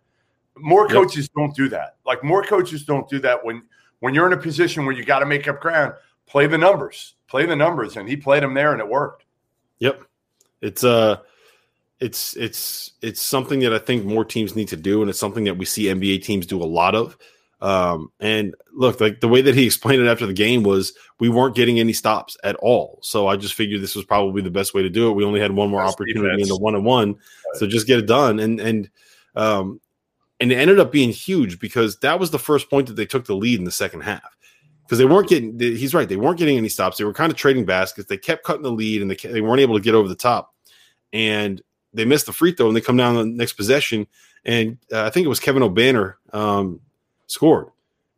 [0.57, 1.31] More coaches yep.
[1.37, 1.95] don't do that.
[2.05, 3.63] Like more coaches don't do that when
[4.01, 5.93] when you're in a position where you got to make up ground.
[6.27, 9.25] Play the numbers, play the numbers, and he played them there, and it worked.
[9.79, 10.03] Yep,
[10.61, 11.17] it's uh
[11.99, 15.45] it's it's it's something that I think more teams need to do, and it's something
[15.45, 17.17] that we see NBA teams do a lot of.
[17.59, 21.29] Um, and look, like the way that he explained it after the game was we
[21.29, 22.99] weren't getting any stops at all.
[23.01, 25.13] So I just figured this was probably the best way to do it.
[25.13, 26.43] We only had one more opportunity defense.
[26.43, 27.15] in the one on one,
[27.55, 28.39] so just get it done.
[28.39, 28.89] And and
[29.35, 29.81] um,
[30.39, 33.25] and it ended up being huge because that was the first point that they took
[33.25, 34.36] the lead in the second half.
[34.87, 36.97] Because they weren't getting, he's right, they weren't getting any stops.
[36.97, 38.07] They were kind of trading baskets.
[38.07, 40.53] They kept cutting the lead, and they they weren't able to get over the top.
[41.11, 41.61] And
[41.93, 44.07] they missed the free throw, and they come down the next possession,
[44.45, 46.79] and uh, I think it was Kevin Obanor um,
[47.27, 47.67] scored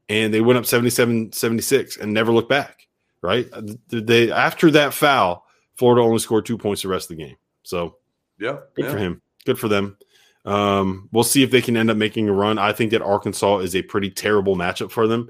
[0.09, 2.87] and they went up 77 76 and never looked back
[3.21, 3.47] right
[3.89, 7.95] they after that foul florida only scored two points the rest of the game so
[8.39, 8.91] yeah good yeah.
[8.91, 9.97] for him good for them
[10.45, 13.59] um, we'll see if they can end up making a run i think that arkansas
[13.59, 15.29] is a pretty terrible matchup for them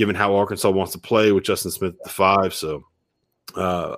[0.00, 2.82] given how arkansas wants to play with justin smith at the five so
[3.54, 3.96] uh,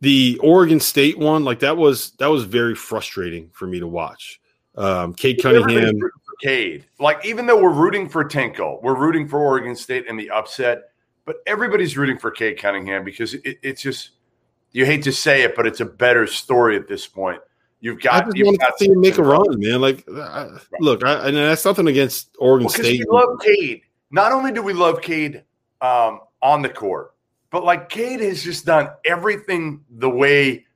[0.00, 4.40] the oregon state one like that was that was very frustrating for me to watch
[4.76, 6.00] um, Cade Cunningham
[6.40, 6.86] Cade.
[6.98, 10.90] Like, even though we're rooting for Tinkle, we're rooting for Oregon State in the upset,
[11.24, 14.10] but everybody's rooting for Cade Cunningham because it, it's just,
[14.72, 17.40] you hate to say it, but it's a better story at this point.
[17.80, 19.80] You've got, I just want to see him make a run, man.
[19.80, 20.48] Like, I,
[20.80, 23.00] look, I, and that's nothing against Oregon well, State.
[23.00, 23.82] We love Cade.
[24.10, 25.44] Not only do we love Cade
[25.80, 27.14] um, on the court,
[27.50, 30.66] but like Cade has just done everything the way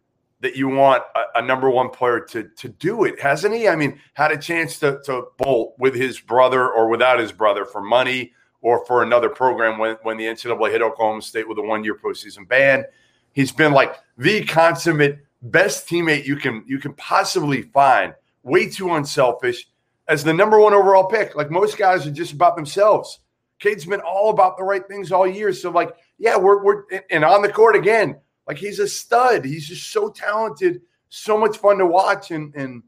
[0.40, 3.66] that you want a, a, number one player to to do it, hasn't he?
[3.66, 7.64] I mean, had a chance to to bolt with his brother or without his brother
[7.64, 11.62] for money or for another program when when the NCAA hit Oklahoma State with a
[11.62, 12.84] one year postseason ban.
[13.32, 18.14] He's been like the consummate best teammate you can you can possibly find.
[18.42, 19.66] Way too unselfish
[20.08, 21.34] as the number one overall pick.
[21.34, 23.20] Like most guys are just about themselves.
[23.64, 25.52] Cade's been all about the right things all year.
[25.52, 29.44] So like, yeah, we're we're and on the court again like he's a stud.
[29.44, 32.82] He's just so talented, so much fun to watch, and and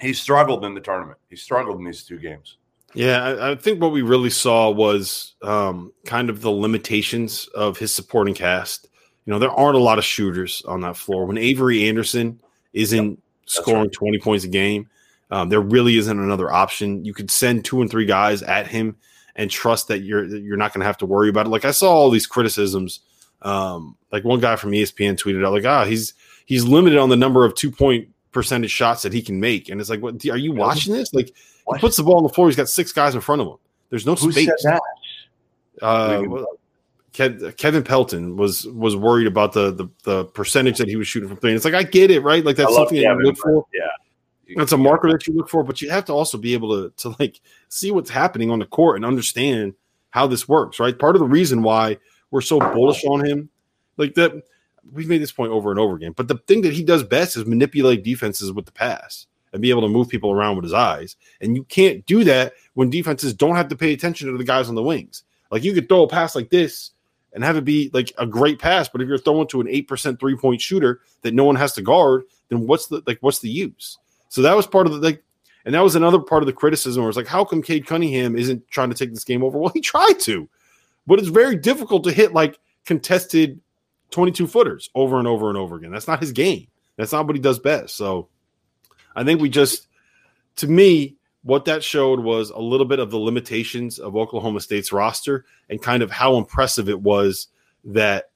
[0.00, 1.18] he struggled in the tournament.
[1.30, 2.58] He struggled in these two games.
[2.94, 7.78] Yeah, I, I think what we really saw was um, kind of the limitations of
[7.78, 8.88] his supporting cast.
[9.24, 11.24] You know, there aren't a lot of shooters on that floor.
[11.24, 12.40] When Avery Anderson
[12.72, 13.18] isn't yep.
[13.46, 13.92] scoring right.
[13.92, 14.88] 20 points a game.
[15.28, 17.04] Um, there really isn't another option.
[17.04, 18.94] You could send two and three guys at him
[19.36, 21.50] and trust that you're you're not going to have to worry about it.
[21.50, 23.00] Like I saw all these criticisms.
[23.42, 26.14] Um, like one guy from ESPN tweeted out, like, ah, he's
[26.46, 29.80] he's limited on the number of two point percentage shots that he can make, and
[29.80, 31.12] it's like, what are you watching this?
[31.14, 31.32] Like,
[31.64, 31.76] what?
[31.76, 32.48] he puts the ball on the floor.
[32.48, 33.56] He's got six guys in front of him.
[33.90, 34.50] There's no Who space.
[35.82, 36.22] Uh,
[37.12, 41.38] Kevin Pelton was was worried about the, the, the percentage that he was shooting from
[41.38, 41.50] three.
[41.50, 42.44] And it's like I get it, right?
[42.44, 43.66] Like that's something that you look for.
[43.72, 43.86] Yeah,
[44.54, 46.92] that's a marker that you look for, but you have to also be able to
[46.98, 49.74] to like see what's happening on the court and understand
[50.10, 50.98] how this works, right?
[50.98, 51.98] Part of the reason why
[52.30, 53.48] we're so bullish on him,
[53.96, 54.32] like that,
[54.92, 56.12] we've made this point over and over again.
[56.12, 59.70] But the thing that he does best is manipulate defenses with the pass and be
[59.70, 61.16] able to move people around with his eyes.
[61.40, 64.68] And you can't do that when defenses don't have to pay attention to the guys
[64.68, 65.22] on the wings.
[65.50, 66.92] Like you could throw a pass like this
[67.32, 69.88] and have it be like a great pass, but if you're throwing to an eight
[69.88, 73.40] percent three point shooter that no one has to guard, then what's the like what's
[73.40, 73.98] the use?
[74.28, 75.22] So that was part of the like,
[75.64, 78.36] and that was another part of the criticism where it's like, how come Cade Cunningham
[78.36, 79.58] isn't trying to take this game over?
[79.58, 80.48] Well, he tried to,
[81.06, 83.60] but it's very difficult to hit like contested
[84.10, 85.90] 22 footers over and over and over again.
[85.90, 86.68] That's not his game.
[86.96, 87.96] That's not what he does best.
[87.96, 88.28] So
[89.14, 89.88] I think we just,
[90.56, 94.92] to me, what that showed was a little bit of the limitations of Oklahoma State's
[94.92, 97.48] roster and kind of how impressive it was
[97.84, 98.30] that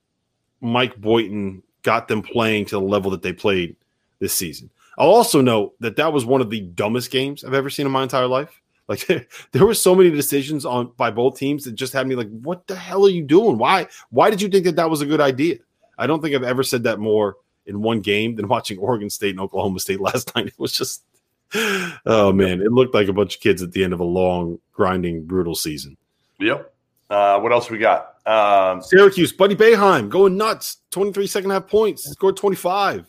[0.60, 3.76] Mike Boynton got them playing to the level that they played
[4.18, 4.70] this season.
[5.00, 7.92] I'll also note that that was one of the dumbest games I've ever seen in
[7.92, 8.60] my entire life.
[8.86, 9.06] Like
[9.52, 12.66] there were so many decisions on by both teams that just had me like, "What
[12.66, 13.56] the hell are you doing?
[13.56, 13.86] Why?
[14.10, 15.56] Why did you think that that was a good idea?"
[15.96, 19.30] I don't think I've ever said that more in one game than watching Oregon State
[19.30, 20.48] and Oklahoma State last night.
[20.48, 21.02] It was just
[21.54, 24.58] oh man, it looked like a bunch of kids at the end of a long,
[24.74, 25.96] grinding, brutal season.
[26.40, 26.74] Yep.
[27.08, 28.16] Uh, what else we got?
[28.26, 30.76] Um, Syracuse, Buddy Boeheim going nuts.
[30.90, 33.06] 23 second half points, scored 25.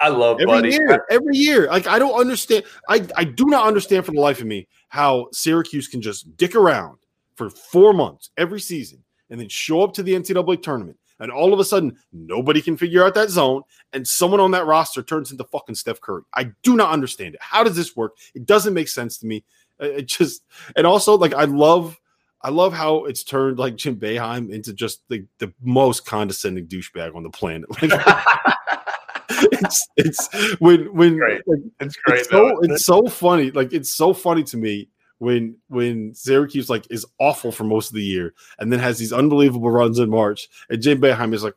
[0.00, 0.70] I love every Buddy.
[0.70, 1.04] year.
[1.10, 2.64] Every year, like I don't understand.
[2.88, 6.54] I I do not understand for the life of me how Syracuse can just dick
[6.54, 6.98] around
[7.34, 11.52] for four months every season and then show up to the NCAA tournament and all
[11.52, 15.30] of a sudden nobody can figure out that zone, and someone on that roster turns
[15.30, 16.22] into fucking Steph Curry.
[16.34, 17.40] I do not understand it.
[17.42, 18.16] How does this work?
[18.34, 19.44] It doesn't make sense to me.
[19.80, 20.42] It just
[20.76, 21.98] and also like I love.
[22.40, 27.16] I love how it's turned like Jim Boeheim into just the, the most condescending douchebag
[27.16, 27.68] on the planet.
[27.82, 27.90] Like,
[29.28, 31.46] it's it's when when great.
[31.46, 32.20] Like, it's great.
[32.20, 33.50] It's so, it's so funny.
[33.50, 34.88] Like it's so funny to me
[35.18, 39.12] when when Syracuse like is awful for most of the year and then has these
[39.12, 41.54] unbelievable runs in March, and Jim Boeheim is like,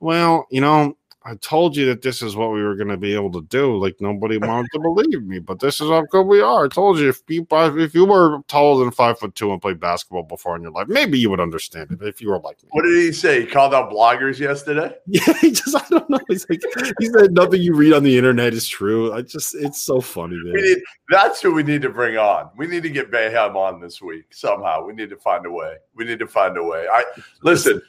[0.00, 3.14] well, you know, I told you that this is what we were going to be
[3.14, 3.76] able to do.
[3.76, 6.64] Like nobody wanted to believe me, but this is how good we are.
[6.64, 9.78] I told you if you if you were taller than five foot two and played
[9.78, 12.02] basketball before in your life, maybe you would understand it.
[12.02, 13.42] If you were like me, what did he say?
[13.42, 14.94] He called out bloggers yesterday.
[15.12, 16.18] Yeah, he just I don't know.
[16.28, 16.62] He's like
[16.98, 19.12] he said nothing you read on the internet is true.
[19.12, 20.38] I just it's so funny.
[20.42, 20.78] Need,
[21.10, 22.48] that's who we need to bring on.
[22.56, 24.84] We need to get Boeheim on this week somehow.
[24.84, 25.76] We need to find a way.
[25.94, 26.86] We need to find a way.
[26.90, 27.04] I
[27.42, 27.82] listen.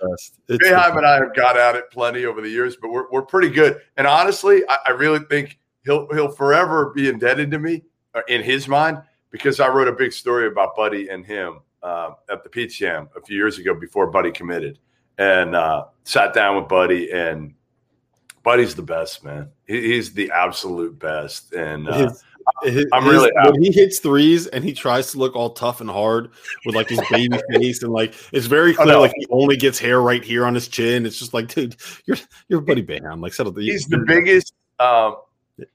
[0.50, 3.50] Boeheim and I have got at it plenty over the years, but we're we're pretty
[3.50, 3.80] good.
[3.98, 7.84] And honestly, I, I really think he'll he'll forever be indebted to me
[8.14, 12.12] uh, in his mind because I wrote a big story about Buddy and him uh,
[12.30, 14.80] at the Peach a few years ago before Buddy committed,
[15.18, 17.54] and uh, sat down with Buddy and
[18.44, 19.50] Buddy's the best man.
[19.66, 22.12] He, he's the absolute best, and uh,
[22.94, 25.90] I'm really his, when he hits threes and he tries to look all tough and
[25.90, 26.32] hard
[26.66, 30.02] with like his baby face and like it's very clear like he only gets hair
[30.02, 31.06] right here on his chin.
[31.06, 31.76] It's just like, dude,
[32.06, 33.22] you're you're buddy Bam.
[33.22, 35.16] Like settle He's the biggest um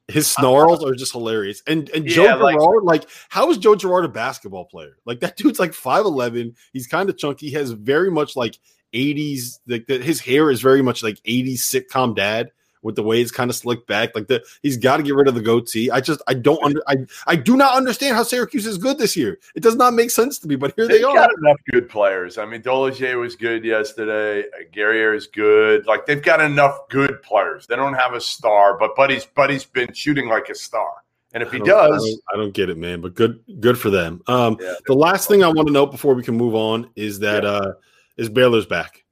[0.09, 1.63] his snarls are just hilarious.
[1.67, 4.97] And and Joe yeah, Girard, like, like, how is Joe Girard a basketball player?
[5.05, 6.55] Like that dude's like 5'11.
[6.73, 7.49] He's kind of chunky.
[7.49, 8.59] He has very much like
[8.93, 12.51] 80s, like his hair is very much like 80s sitcom dad
[12.83, 14.15] with the way it's kind of slicked back.
[14.15, 15.91] Like the he's got to get rid of the goatee.
[15.91, 19.17] I just I don't under I I do not understand how Syracuse is good this
[19.17, 19.39] year.
[19.55, 21.15] It does not make sense to me, but here They've they are.
[21.15, 22.39] Got enough good players.
[22.39, 24.49] I mean, Dolezaj was good yesterday.
[24.73, 25.87] Guerrier is good.
[25.87, 27.67] Like they've got enough good players.
[27.67, 31.03] They don't have a star, but Buddy's Buddy's been shooting like a star.
[31.35, 33.03] And if he does, I don't, I don't, get it, man.
[33.03, 34.23] But good, good for them.
[34.29, 37.19] Um, yeah, the last thing I want to note before we can move on is
[37.19, 37.51] that yeah.
[37.51, 37.73] uh,
[38.17, 39.05] is Baylor's back.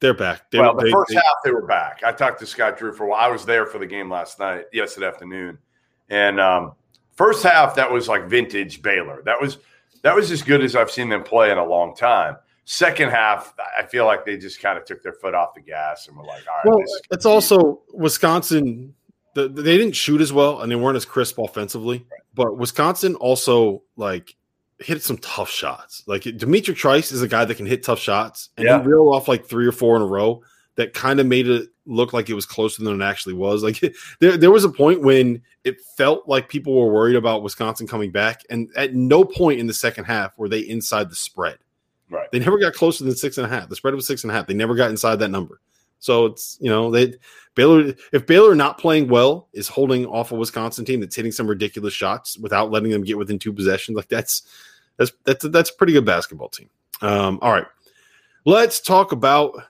[0.00, 0.50] They're back.
[0.50, 2.02] They're, well, the they, first they, half they were back.
[2.04, 3.20] I talked to Scott Drew for a while.
[3.20, 5.58] I was there for the game last night, yesterday afternoon,
[6.08, 6.72] and um,
[7.16, 9.22] first half that was like vintage Baylor.
[9.24, 9.58] That was
[10.02, 12.36] that was as good as I've seen them play in a long time.
[12.64, 16.06] Second half, I feel like they just kind of took their foot off the gas
[16.06, 18.94] and were like, "All right." Well, it's also Wisconsin.
[19.34, 22.06] The, they didn't shoot as well, and they weren't as crisp offensively.
[22.34, 24.36] But Wisconsin also like
[24.80, 26.02] hit some tough shots.
[26.06, 28.80] Like D'Mitrik Trice is a guy that can hit tough shots, and yeah.
[28.80, 30.42] he reeled off like three or four in a row
[30.76, 33.62] that kind of made it look like it was closer than it actually was.
[33.62, 33.80] Like
[34.20, 38.10] there, there was a point when it felt like people were worried about Wisconsin coming
[38.10, 41.58] back, and at no point in the second half were they inside the spread.
[42.10, 42.30] Right.
[42.32, 43.68] They never got closer than six and a half.
[43.68, 44.46] The spread was six and a half.
[44.46, 45.60] They never got inside that number.
[46.00, 47.14] So it's you know they
[47.54, 51.48] Baylor if Baylor not playing well is holding off a Wisconsin team that's hitting some
[51.48, 54.42] ridiculous shots without letting them get within two possessions like that's
[54.98, 56.68] that's that's that's a pretty good basketball team.
[57.00, 57.66] Um, all right,
[58.44, 59.62] let's talk about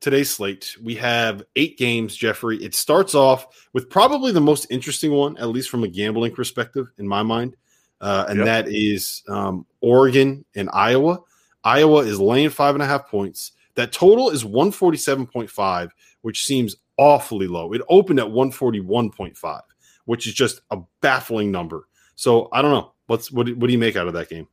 [0.00, 0.76] today's slate.
[0.82, 2.62] We have eight games, Jeffrey.
[2.62, 6.90] It starts off with probably the most interesting one, at least from a gambling perspective,
[6.98, 7.56] in my mind,
[8.00, 8.46] uh, and yep.
[8.46, 11.20] that is um, Oregon and Iowa.
[11.62, 13.52] Iowa is laying five and a half points.
[13.74, 15.90] That total is 147.5,
[16.22, 17.72] which seems awfully low.
[17.72, 19.60] It opened at 141.5,
[20.06, 21.86] which is just a baffling number.
[22.16, 22.92] So I don't know.
[23.06, 24.48] What's what, what do you make out of that game?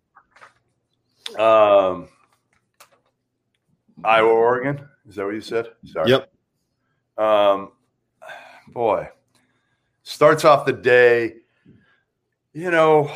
[1.35, 2.07] Um,
[4.03, 4.87] Iowa, Oregon.
[5.07, 5.67] Is that what you said?
[5.85, 6.11] Sorry.
[6.11, 6.31] Yep.
[7.17, 7.71] Um,
[8.69, 9.09] boy,
[10.03, 11.35] starts off the day.
[12.53, 13.11] You know,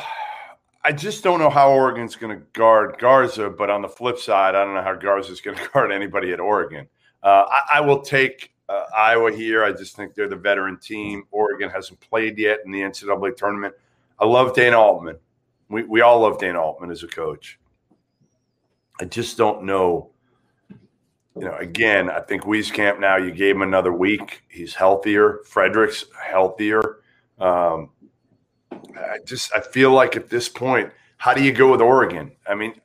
[0.84, 4.54] I just don't know how Oregon's going to guard Garza, but on the flip side,
[4.54, 6.88] I don't know how Garza is going to guard anybody at Oregon.
[7.22, 9.64] Uh, I, I, will take uh, Iowa here.
[9.64, 11.24] I just think they're the veteran team.
[11.30, 13.74] Oregon hasn't played yet in the NCAA tournament.
[14.18, 15.16] I love Dana Altman.
[15.68, 17.60] We, we all love Dana Altman as a coach.
[19.02, 20.10] I just don't know.
[21.34, 24.44] You know, again, I think Wieskamp now, you gave him another week.
[24.48, 25.40] He's healthier.
[25.44, 27.00] Fredrick's healthier.
[27.40, 27.90] Um,
[28.70, 32.30] I just I feel like at this point, how do you go with Oregon?
[32.46, 32.80] I mean,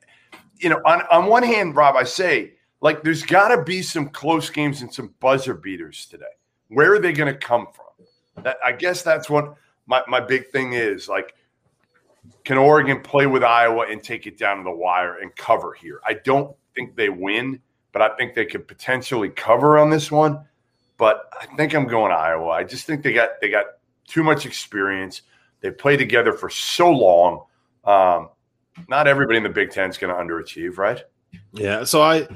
[0.56, 4.08] you know, on, on one hand, Rob, I say like there's got to be some
[4.08, 6.24] close games and some buzzer beaters today.
[6.66, 8.42] Where are they going to come from?
[8.42, 9.54] That I guess that's what
[9.86, 11.08] my, my big thing is.
[11.08, 11.36] Like,
[12.44, 16.00] can Oregon play with Iowa and take it down to the wire and cover here?
[16.06, 17.60] I don't think they win,
[17.92, 20.44] but I think they could potentially cover on this one.
[20.96, 22.48] But I think I'm going Iowa.
[22.48, 23.66] I just think they got they got
[24.06, 25.22] too much experience.
[25.60, 27.44] They play together for so long.
[27.84, 28.30] Um,
[28.88, 31.02] not everybody in the Big Ten is going to underachieve, right?
[31.52, 31.84] Yeah.
[31.84, 32.28] So I,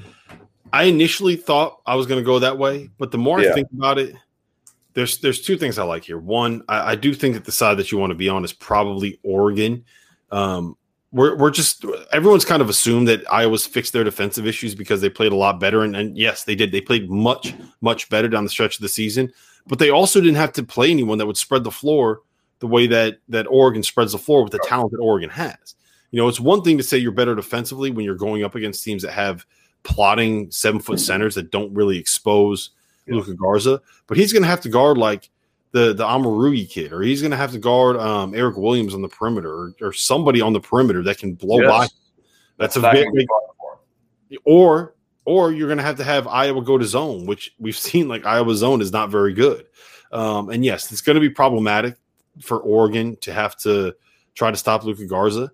[0.72, 3.50] I initially thought I was going to go that way, but the more yeah.
[3.50, 4.14] I think about it,
[4.94, 6.18] there's there's two things I like here.
[6.18, 8.52] One, I, I, do think that the side that you want to be on is
[8.52, 9.84] probably Oregon.
[10.30, 10.76] Um,
[11.12, 15.10] we're we're just everyone's kind of assumed that Iowa's fixed their defensive issues because they
[15.10, 16.72] played a lot better, and, and yes, they did.
[16.72, 19.32] They played much much better down the stretch of the season,
[19.66, 22.22] but they also didn't have to play anyone that would spread the floor
[22.60, 25.74] the way that that Oregon spreads the floor with the talent that Oregon has.
[26.10, 28.84] You know, it's one thing to say you're better defensively when you're going up against
[28.84, 29.46] teams that have
[29.82, 32.70] plotting seven foot centers that don't really expose
[33.06, 33.14] yeah.
[33.14, 35.30] Luka Garza, but he's going to have to guard like
[35.72, 39.02] the the Omoruyi kid, or he's going to have to guard um, Eric Williams on
[39.02, 41.70] the perimeter, or, or, somebody on the perimeter that can blow yes.
[41.70, 41.86] by.
[42.58, 43.26] That's, That's a big, big
[44.44, 48.08] or or you're going to have to have Iowa go to zone, which we've seen
[48.08, 49.66] like Iowa zone is not very good.
[50.12, 51.96] Um, and yes, it's going to be problematic
[52.40, 53.94] for Oregon to have to
[54.34, 55.50] try to stop Luka Garza.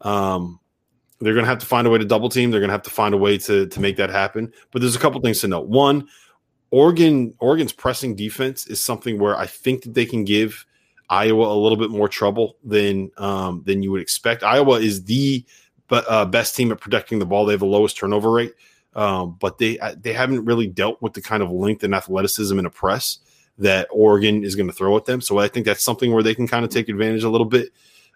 [0.00, 0.60] Um,
[1.20, 2.50] they're going to have to find a way to double team.
[2.50, 4.52] They're going to have to find a way to to make that happen.
[4.70, 5.68] But there's a couple things to note.
[5.68, 6.08] One,
[6.72, 10.66] Oregon Oregon's pressing defense is something where I think that they can give
[11.10, 14.42] Iowa a little bit more trouble than um, than you would expect.
[14.42, 15.44] Iowa is the
[15.90, 17.44] uh, best team at protecting the ball.
[17.44, 18.54] They have the lowest turnover rate,
[18.96, 22.58] um, but they uh, they haven't really dealt with the kind of length and athleticism
[22.58, 23.18] in a press
[23.58, 25.20] that Oregon is going to throw at them.
[25.20, 27.68] So I think that's something where they can kind of take advantage a little bit.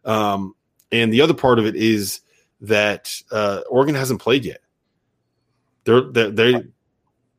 [0.06, 0.54] Um,
[0.90, 2.20] and the other part of it is
[2.62, 4.60] that uh, Oregon hasn't played yet.
[5.84, 6.62] They're, they're they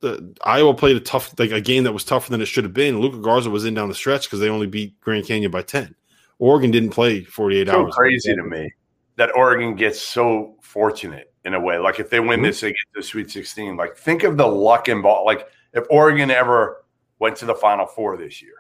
[0.08, 2.74] the, Iowa played a tough like a game that was tougher than it should have
[2.74, 3.00] been.
[3.00, 5.96] Luka Garza was in down the stretch because they only beat Grand Canyon by ten.
[6.40, 7.96] Oregon didn't play forty eight so hours.
[7.96, 8.72] Crazy to me
[9.18, 11.78] that Oregon gets so fortunate in a way.
[11.78, 12.44] Like if they win mm-hmm.
[12.44, 13.76] this, they get the Sweet Sixteen.
[13.76, 15.26] Like think of the luck involved.
[15.26, 16.86] Like if Oregon ever
[17.20, 18.54] went to the Final Four this year.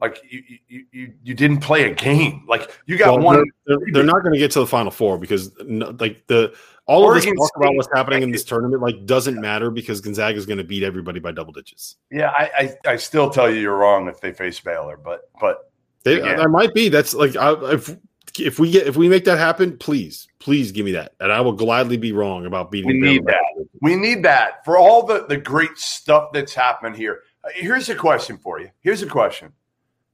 [0.00, 2.44] Like you, you, you, you didn't play a game.
[2.48, 3.36] Like you got well, one.
[3.36, 6.54] They're, they're, they're not going to get to the Final Four because like the
[6.86, 10.00] all Oregon of this talk about what's happening in this tournament like doesn't matter because
[10.00, 11.96] Gonzaga is going to beat everybody by double digits.
[12.10, 15.70] Yeah, I, I, I still tell you you're wrong if they face Baylor, but but
[16.04, 16.88] they, there might be.
[16.88, 17.96] That's like I, if
[18.38, 21.40] if we get if we make that happen, please please give me that, and I
[21.40, 23.00] will gladly be wrong about beating.
[23.00, 23.66] We need that.
[23.80, 27.22] We need that for all the the great stuff that's happened here.
[27.42, 28.70] Uh, here's a question for you.
[28.80, 29.52] Here's a question,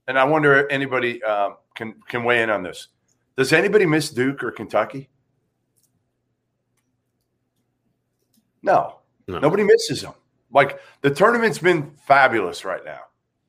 [0.07, 2.87] and I wonder if anybody um, can can weigh in on this.
[3.35, 5.09] Does anybody miss Duke or Kentucky?
[8.63, 8.97] No,
[9.27, 9.39] no.
[9.39, 10.13] nobody misses them.
[10.53, 12.99] Like the tournament's been fabulous right now,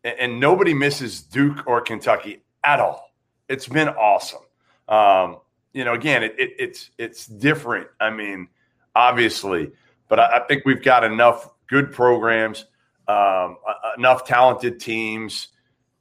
[0.04, 3.12] and, and, nobody misses Duke or Kentucky at all.
[3.48, 4.42] It's been awesome.
[4.88, 5.38] Um,
[5.72, 7.88] you know, again, it, it, it's it's different.
[8.00, 8.48] I mean,
[8.94, 9.72] obviously,
[10.08, 12.66] but I, I think we've got enough good programs
[13.08, 13.56] um,
[13.96, 15.48] enough talented teams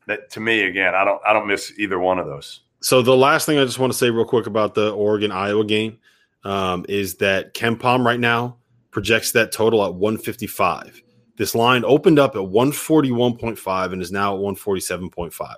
[0.07, 2.61] that to me again, I don't I don't miss either one of those.
[2.81, 5.63] So the last thing I just want to say real quick about the Oregon Iowa
[5.65, 5.99] game
[6.43, 8.57] um, is that KenPom right now
[8.91, 11.01] projects that total at 155.
[11.37, 15.55] This line opened up at 141.5 and is now at 147.5.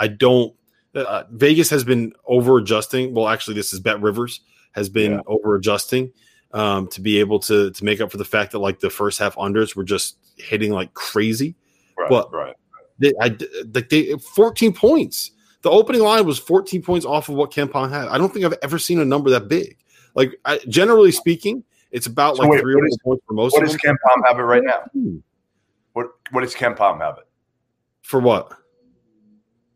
[0.00, 0.54] I don't.
[0.94, 3.12] Uh, Vegas has been over adjusting.
[3.12, 4.40] Well, actually, this is Bet Rivers
[4.72, 5.20] has been yeah.
[5.26, 6.10] over adjusting
[6.52, 9.18] um, to be able to to make up for the fact that like the first
[9.18, 11.54] half unders were just hitting like crazy.
[11.98, 12.54] Right, but right.
[12.98, 13.36] They, I,
[13.74, 15.32] like they 14 points.
[15.62, 18.08] The opening line was 14 points off of what KenPom had.
[18.08, 19.76] I don't think I've ever seen a number that big.
[20.14, 23.56] Like I, generally speaking, it's about so like wait, three or four points for most.
[23.56, 23.68] Of them.
[23.68, 25.20] What does KenPom have it right now?
[25.92, 27.26] What what does KenPom have it?
[28.02, 28.52] For what?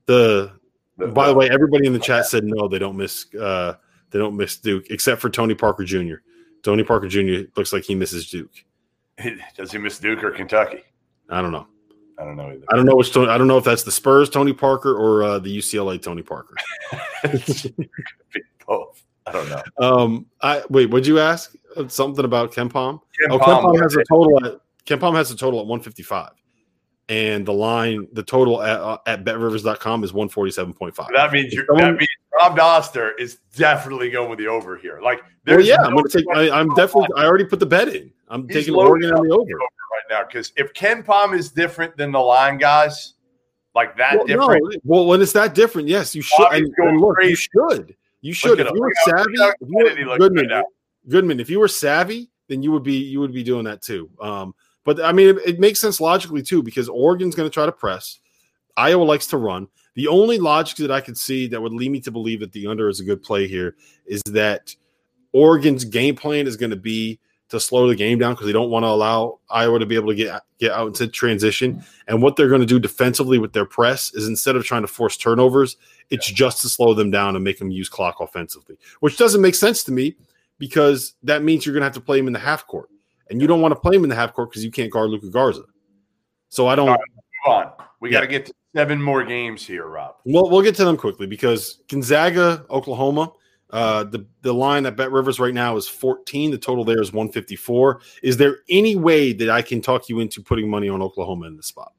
[0.07, 0.53] The,
[0.99, 3.75] the by the, the way, everybody in the chat said no, they don't miss uh
[4.11, 6.17] they don't miss Duke, except for Tony Parker Jr.
[6.63, 7.49] Tony Parker Jr.
[7.57, 8.65] looks like he misses Duke.
[9.57, 10.83] Does he miss Duke or Kentucky?
[11.29, 11.67] I don't know.
[12.19, 12.65] I don't know either.
[12.71, 13.29] I don't know which Tony.
[13.31, 16.55] I don't know if that's the Spurs Tony Parker or uh, the UCLA Tony Parker.
[18.67, 19.03] Both.
[19.27, 19.63] I don't know.
[19.79, 20.91] Um, I wait.
[20.91, 21.55] Would you ask
[21.89, 23.01] something about KenPom?
[23.19, 26.31] Ken oh, KenPom has a total at KenPom has a total at 155
[27.11, 31.09] and the line, the total at, uh, at betrivers.com is 147.5.
[31.13, 32.09] That means you that means
[32.39, 35.01] Rob Dauster is definitely going with the over here.
[35.03, 37.67] Like, well, yeah, no I'm going to take, I, am definitely, I already put the
[37.67, 38.13] bet in.
[38.29, 39.45] I'm He's taking Oregon on the over.
[39.45, 40.25] right now.
[40.25, 43.15] Because if KenPom is different than the line guys,
[43.75, 44.63] like that well, different.
[44.63, 44.81] No.
[44.85, 46.53] Well, when it's that different, yes, you should.
[46.53, 47.97] And, and look, you should.
[48.21, 48.61] You should.
[48.61, 50.63] If you were savvy, if you were, Goodman,
[51.11, 54.11] Goodman, if you were savvy, then you would be you would be doing that too.
[54.21, 54.55] Um,
[54.85, 57.73] but I mean, it, it makes sense logically too because Oregon's going to try to
[57.73, 58.21] press.
[58.77, 59.69] Iowa likes to run.
[59.95, 62.67] The only logic that I could see that would lead me to believe that the
[62.67, 64.75] under is a good play here is that
[65.33, 67.19] Oregon's game plan is going to be
[67.51, 70.09] to slow the game down because they don't want to allow Iowa to be able
[70.09, 71.85] to get get out into transition.
[72.07, 74.89] And what they're going to do defensively with their press is instead of trying to
[74.89, 75.77] force turnovers,
[76.11, 79.55] it's just to slow them down and make them use clock offensively, which doesn't make
[79.57, 80.17] sense to me
[80.61, 82.91] because that means you're going to have to play him in the half court
[83.31, 85.11] and you don't want to play him in the half court because you can't guard
[85.11, 85.65] Luka Garza.
[86.51, 86.89] So I don't.
[86.89, 87.01] Right,
[87.47, 87.73] on.
[88.01, 88.19] We yeah.
[88.19, 90.17] got to get to seven more games here, Rob.
[90.25, 93.33] Well, we'll get to them quickly because Gonzaga, Oklahoma.
[93.71, 96.51] Uh, the the line at Bet Rivers right now is 14.
[96.51, 98.01] The total there is 154.
[98.21, 101.57] Is there any way that I can talk you into putting money on Oklahoma in
[101.57, 101.93] this spot?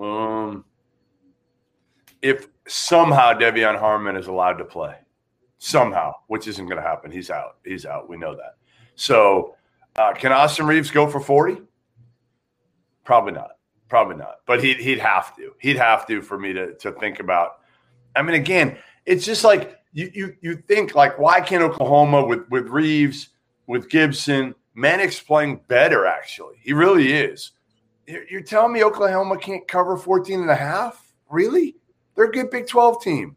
[0.00, 0.64] Um,
[2.22, 4.96] if somehow De'Vion Harmon is allowed to play,
[5.58, 7.56] somehow, which isn't going to happen, he's out.
[7.64, 8.08] He's out.
[8.08, 8.56] We know that.
[8.94, 9.56] So
[9.96, 11.60] uh, can Austin Reaves go for 40?
[13.04, 13.50] Probably not.
[13.88, 14.36] Probably not.
[14.46, 15.54] But he'd, he'd have to.
[15.60, 17.60] He'd have to for me to, to think about.
[18.14, 22.48] I mean, again, it's just like you, you, you think, like, why can't Oklahoma with,
[22.50, 23.30] with Reaves,
[23.66, 26.56] with Gibson, Manek's playing better, actually.
[26.62, 27.52] He really is.
[28.06, 31.12] You're telling me Oklahoma can't cover 14 and a half?
[31.28, 31.76] Really?
[32.14, 33.36] They're a good Big 12 team.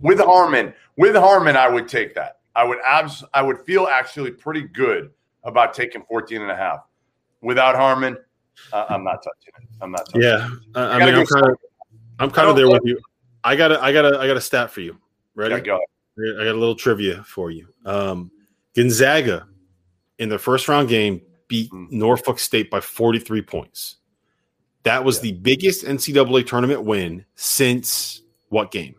[0.00, 2.40] With Harmon, with Harmon, I would take that.
[2.54, 5.10] I would abs- I would feel actually pretty good
[5.44, 6.80] about taking 14 and a half.
[7.42, 8.16] Without Harmon,
[8.72, 9.68] uh, I'm not touching it.
[9.80, 10.46] I'm not touching yeah.
[10.46, 10.52] it.
[10.76, 10.82] Yeah.
[10.82, 11.56] I mean, I'm kind of
[12.18, 13.00] I'm kind of there with you.
[13.42, 14.98] I got a I got a I got a stat for you.
[15.34, 15.54] Ready?
[15.54, 15.80] Yeah, go
[16.40, 17.68] I got a little trivia for you.
[17.86, 18.30] Um,
[18.74, 19.46] Gonzaga
[20.18, 21.90] in their first round game beat mm.
[21.90, 23.96] Norfolk State by 43 points.
[24.82, 25.22] That was yeah.
[25.22, 28.96] the biggest NCAA tournament win since what game?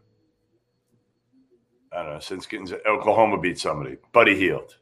[1.91, 2.19] I don't know.
[2.19, 3.97] Since getting to Oklahoma beat somebody.
[4.11, 4.77] Buddy Hield.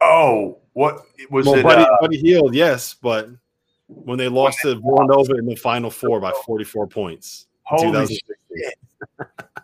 [0.00, 1.00] Oh, what
[1.30, 1.62] was well, it?
[1.62, 3.28] Buddy, uh, Buddy Hield, yes, but
[3.86, 7.46] when they lost to Villanova in the Final Four by 44 points.
[7.62, 8.78] Holy shit.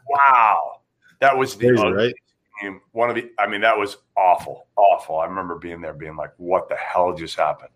[0.09, 0.81] wow.
[1.21, 2.15] That was the Crazy, right?
[2.63, 2.81] game.
[2.93, 5.19] One of the, I mean, that was awful, awful.
[5.19, 7.71] I remember being there being like, what the hell just happened?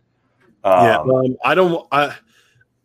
[0.62, 0.98] Um, yeah.
[0.98, 2.16] Um, I don't, I,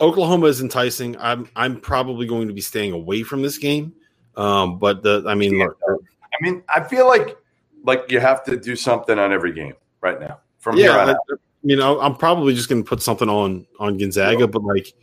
[0.01, 1.17] Oklahoma is enticing.
[1.17, 3.93] I'm, I'm probably going to be staying away from this game.
[4.39, 7.37] Um, but the, I mean, look, I mean, I feel like
[7.83, 10.39] like you have to do something on every game right now.
[10.59, 14.47] From yeah, I, you know, I'm probably just going to put something on on Gonzaga,
[14.47, 14.93] but like,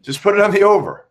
[0.00, 1.08] just put it on the over.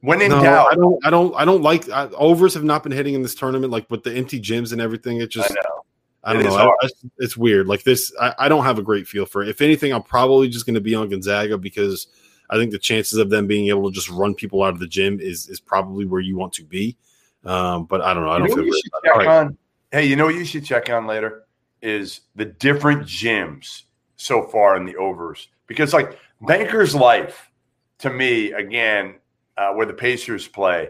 [0.00, 2.82] When in no, doubt, I don't, I don't, I don't like I, overs have not
[2.82, 3.72] been hitting in this tournament.
[3.72, 5.84] Like with the empty gyms and everything, it just, I, know.
[6.22, 6.76] I don't it know.
[6.82, 7.66] I, it's weird.
[7.66, 9.48] Like this, I, don't have a great feel for it.
[9.48, 12.06] If anything, I'm probably just going to be on Gonzaga because
[12.50, 14.86] I think the chances of them being able to just run people out of the
[14.86, 16.98] gym is is probably where you want to be.
[17.44, 18.30] Um, but I don't know.
[18.30, 19.28] I don't you know feel.
[19.28, 19.58] On
[19.92, 21.44] Hey, you know what you should check on later
[21.80, 23.82] is the different gyms
[24.16, 27.50] so far in the overs because like Banker's Life
[27.98, 29.16] to me again
[29.56, 30.88] uh, where the Pacers play.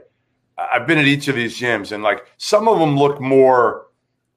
[0.57, 3.89] I've been at each of these gyms and like some of them look more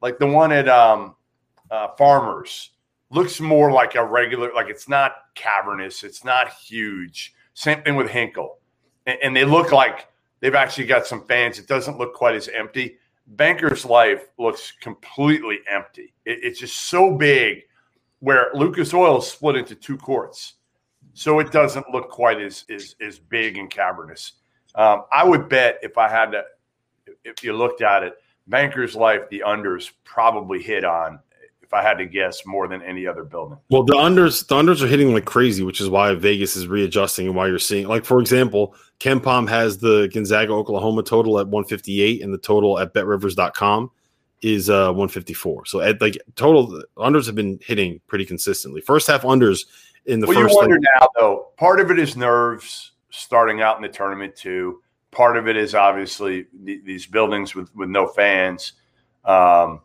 [0.02, 1.16] like the one at um,
[1.70, 2.72] uh, Farmers
[3.10, 7.34] looks more like a regular, like it's not cavernous, it's not huge.
[7.54, 8.60] Same thing with Hinkle,
[9.06, 10.08] and, and they look like
[10.40, 11.60] they've actually got some fans.
[11.60, 12.98] It doesn't look quite as empty.
[13.28, 16.14] Banker's Life looks completely empty.
[16.26, 17.64] It, it's just so big,
[18.20, 20.56] where Lucas Oil is split into two courts,
[21.14, 24.34] so it doesn't look quite as as, as big and cavernous.
[24.76, 26.44] Um, I would bet if I had to,
[27.24, 28.14] if you looked at it,
[28.48, 31.20] Banker's Life, the unders probably hit on
[31.68, 33.58] if I had to guess, more than any other building.
[33.70, 37.28] Well, the unders, the unders are hitting like crazy, which is why Vegas is readjusting
[37.28, 42.24] and why you're seeing, like for example, KenPom has the Gonzaga Oklahoma total at 158,
[42.24, 43.92] and the total at BetRivers.com
[44.42, 45.66] is uh 154.
[45.66, 48.82] So at like total unders have been hitting pretty consistently.
[48.82, 49.66] First half unders
[50.06, 50.54] in the well, first.
[50.54, 51.48] You wonder now though.
[51.58, 54.82] Part of it is nerves starting out in the tournament too.
[55.12, 58.74] Part of it is obviously the, these buildings with with no fans.
[59.26, 59.82] Um,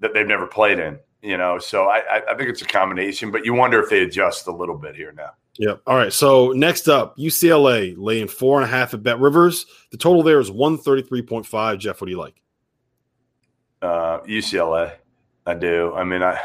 [0.00, 0.98] that they've never played in.
[1.20, 4.46] You know, so I, I think it's a combination, but you wonder if they adjust
[4.46, 5.30] a little bit here now.
[5.58, 5.82] Yep.
[5.84, 6.12] All right.
[6.12, 9.66] So next up, UCLA laying four and a half at Bet Rivers.
[9.90, 11.80] The total there is one thirty three point five.
[11.80, 12.40] Jeff, what do you like?
[13.82, 14.94] Uh, UCLA.
[15.44, 15.92] I do.
[15.94, 16.38] I mean, I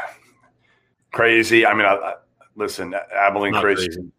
[1.12, 1.64] crazy.
[1.64, 2.14] I mean, I, I
[2.56, 4.10] listen, Abilene crazy.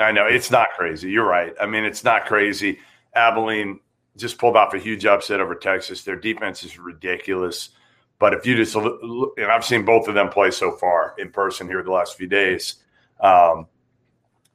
[0.00, 1.10] I know it's not crazy.
[1.10, 1.54] You're right.
[1.60, 2.80] I mean, it's not crazy.
[3.14, 3.78] Abilene
[4.16, 6.02] just pulled off a huge upset over Texas.
[6.02, 7.70] Their defense is ridiculous.
[8.24, 11.66] But if you just and I've seen both of them play so far in person
[11.66, 12.76] here the last few days,
[13.20, 13.66] um,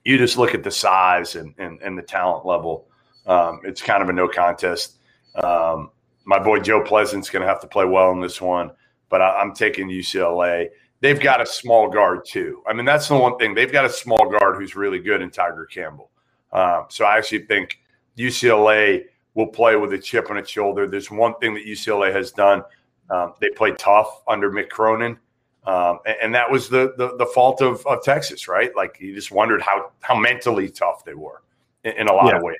[0.03, 2.87] you just look at the size and, and, and the talent level.
[3.27, 4.97] Um, it's kind of a no contest.
[5.35, 5.91] Um,
[6.25, 8.71] my boy Joe Pleasant's going to have to play well in this one,
[9.07, 10.69] but I, I'm taking UCLA.
[11.01, 12.63] They've got a small guard too.
[12.67, 15.29] I mean, that's the one thing they've got a small guard who's really good in
[15.29, 16.09] Tiger Campbell.
[16.51, 17.79] Um, so I actually think
[18.17, 19.03] UCLA
[19.35, 20.87] will play with a chip on its shoulder.
[20.87, 22.63] There's one thing that UCLA has done
[23.09, 25.17] um, they played tough under Mick Cronin.
[25.65, 28.73] Um, and, and, that was the, the, the fault of, of Texas, right?
[28.75, 31.43] Like you just wondered how how mentally tough they were
[31.83, 32.37] in, in a lot Yeah.
[32.37, 32.57] of ways.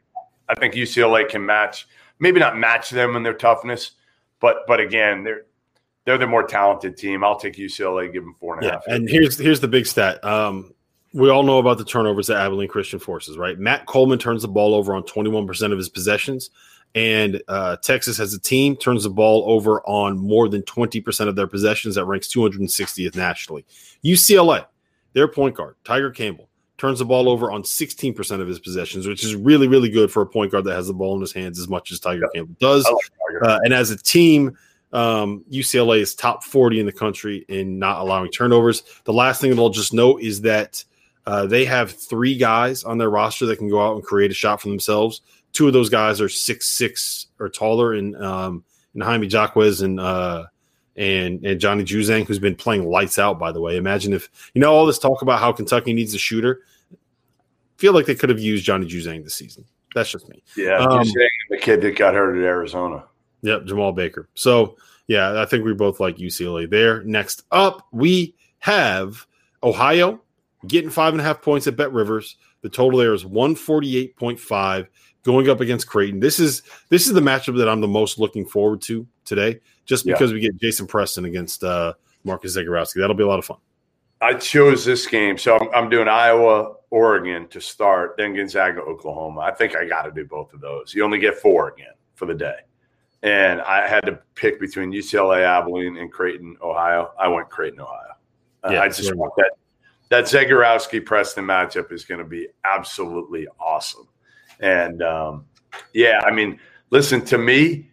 [0.49, 1.87] I think UCLA can match,
[2.19, 3.91] maybe not match them in their toughness,
[4.39, 5.45] but but again, they're
[6.05, 7.23] they're the more talented team.
[7.23, 8.83] I'll take UCLA, give them four and a Yeah, half.
[8.87, 10.23] and here's here's the big stat.
[10.23, 10.73] Um,
[11.13, 13.57] we all know about the turnovers that Abilene Christian forces, right?
[13.57, 16.51] Matt Coleman turns the ball over on 21% of his possessions,
[16.95, 21.35] and uh, Texas as a team turns the ball over on more than 20% of
[21.35, 21.95] their possessions.
[21.95, 23.65] That ranks 260th nationally.
[24.03, 24.65] UCLA,
[25.13, 29.23] their point guard Tiger Campbell turns the ball over on 16% of his possessions, which
[29.23, 31.59] is really really good for a point guard that has the ball in his hands
[31.59, 32.85] as much as Tiger Campbell does.
[32.85, 33.43] Like.
[33.43, 34.57] Uh, and as a team,
[34.91, 38.83] um, UCLA is top 40 in the country in not allowing turnovers.
[39.03, 40.83] The last thing that I'll just note is that
[41.25, 44.33] uh, they have three guys on their roster that can go out and create a
[44.33, 45.21] shot for themselves
[45.53, 48.63] two of those guys are six six or taller, and um,
[48.95, 50.45] in Jaime Jaquez and uh,
[50.95, 53.39] and and Johnny Juzang, who's been playing lights out.
[53.39, 56.19] By the way, imagine if you know all this talk about how Kentucky needs a
[56.19, 56.61] shooter.
[57.77, 59.63] Feel like they could have used Johnny Juzang this season.
[59.95, 60.43] That's just me.
[60.57, 61.07] Yeah, um,
[61.49, 63.05] the kid that got hurt at Arizona.
[63.41, 64.29] Yep, Jemarl Baker.
[64.33, 64.77] So
[65.07, 67.03] yeah, I think we both like UCLA there.
[67.03, 69.25] Next up, we have
[69.63, 70.21] Ohio
[70.67, 72.35] getting five and a half points at Bet Rivers.
[72.61, 74.87] The total there is 148.5
[75.23, 76.19] going up against Creighton.
[76.19, 80.05] This is this is the matchup that I'm the most looking forward to today, just
[80.05, 80.13] Yeah.
[80.13, 81.93] because we get Jason Preston against uh,
[82.23, 82.95] Marcus Zegarowski.
[82.95, 83.57] That'll be a lot of fun.
[84.21, 89.39] I chose this game, so I'm, I'm doing Iowa, Oregon to start, then Gonzaga, Oklahoma.
[89.39, 90.93] I think I got to do both of those.
[90.93, 92.57] You only get four again for the day,
[93.23, 97.11] and I had to pick between UCLA, Abilene, and Creighton, Ohio.
[97.17, 98.13] I went Creighton, Ohio.
[98.61, 99.51] Uh, I just want that
[100.09, 104.07] that Zegarowski Preston matchup is going to be absolutely awesome,
[104.59, 105.45] and um,
[105.93, 107.89] yeah, I mean, listen to me.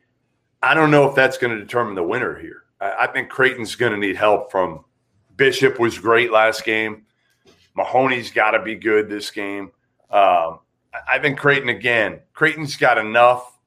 [0.62, 2.64] I don't know if that's going to determine the winner here.
[2.80, 4.84] I, I think Creighton's going to need help from
[5.36, 7.04] Bishop was great last game.
[7.76, 9.70] Mahoney's got to be good this game.
[10.10, 10.60] Um,
[11.08, 12.20] I- think Creighton again.
[12.32, 13.58] Creighton's got enough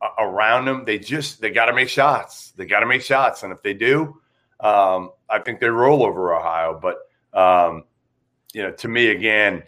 [0.00, 0.84] a- around them.
[0.84, 2.52] They just they got to make shots.
[2.52, 4.20] They got to make shots, and if they do,
[4.60, 6.80] um, I think they roll over Ohio.
[6.80, 6.98] But
[7.38, 7.84] um,
[8.54, 9.62] you know, to me again,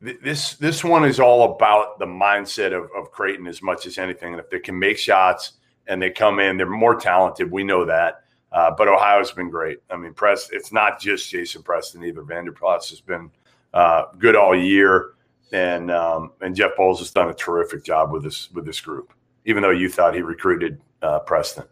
[0.00, 4.32] this this one is all about the mindset of, of Creighton as much as anything.
[4.32, 5.54] And if they can make shots
[5.86, 7.50] and they come in, they're more talented.
[7.50, 8.24] We know that.
[8.52, 9.78] Uh, but Ohio's been great.
[9.90, 10.48] I mean, Press.
[10.52, 12.22] It's not just Jason Preston either.
[12.22, 13.30] Vanderplas has been
[13.74, 15.12] uh, good all year,
[15.52, 19.12] and um, and Jeff Boals has done a terrific job with this with this group.
[19.44, 21.64] Even though you thought he recruited uh, Preston,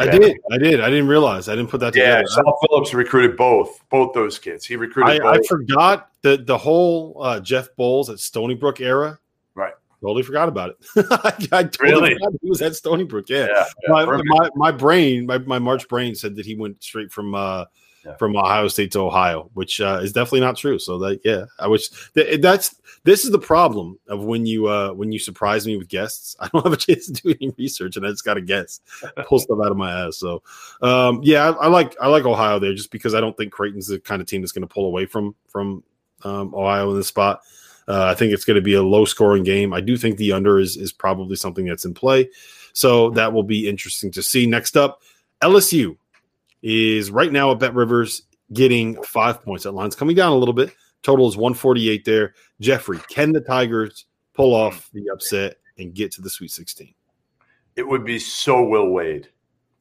[0.00, 0.36] I then- did.
[0.52, 0.80] I did.
[0.80, 1.48] I didn't realize.
[1.48, 2.26] I didn't put that Yeah, together.
[2.28, 4.64] Saul Phillips recruited both both those kids.
[4.64, 9.18] He recruited I, I forgot that the whole uh, Jeff Boals at Stony Brook era.
[9.54, 9.72] Right.
[10.00, 10.76] totally forgot about it.
[11.10, 12.14] I, I totally Really?
[12.14, 13.28] forgot he was at Stony Brook.
[13.28, 16.82] Yeah, Yeah, yeah, my, my my brain, my, my March brain said that he went
[16.82, 17.64] straight from uh
[18.04, 18.16] Yeah.
[18.16, 20.78] from Ohio State to Ohio, which uh, is definitely not true.
[20.78, 22.74] So that yeah, I wish th- that's
[23.04, 26.36] this is the problem of when you uh when you surprise me with guests.
[26.40, 28.80] I don't have a chance to do any research, and I just got to guess,
[29.26, 30.18] pull stuff out of my ass.
[30.18, 30.42] So
[30.82, 33.86] um yeah, I, I like I like Ohio there just because I don't think Creighton's
[33.86, 35.82] the kind of team that's going to pull away from from
[36.24, 37.40] um, Ohio in this spot.
[37.86, 39.74] Uh, I think it's going to be a low scoring game.
[39.74, 42.28] I do think the under is is probably something that's in play.
[42.72, 44.46] So that will be interesting to see.
[44.46, 45.00] Next up,
[45.42, 45.96] LSU
[46.64, 49.64] is right now at Bet Rivers getting five points.
[49.64, 50.74] That line's coming down a little bit.
[51.02, 52.34] Total is 148 there.
[52.60, 56.94] Jeffrey, can the Tigers pull off the upset and get to the Sweet 16?
[57.76, 59.28] it would be so Will Wade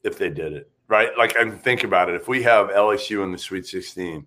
[0.03, 1.09] if they did it, right?
[1.17, 2.15] Like, and think about it.
[2.15, 4.25] If we have LSU in the Sweet 16,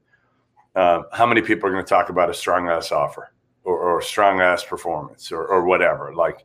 [0.74, 3.32] uh, how many people are going to talk about a strong ass offer
[3.64, 6.14] or, or strong ass performance or, or whatever?
[6.14, 6.44] Like,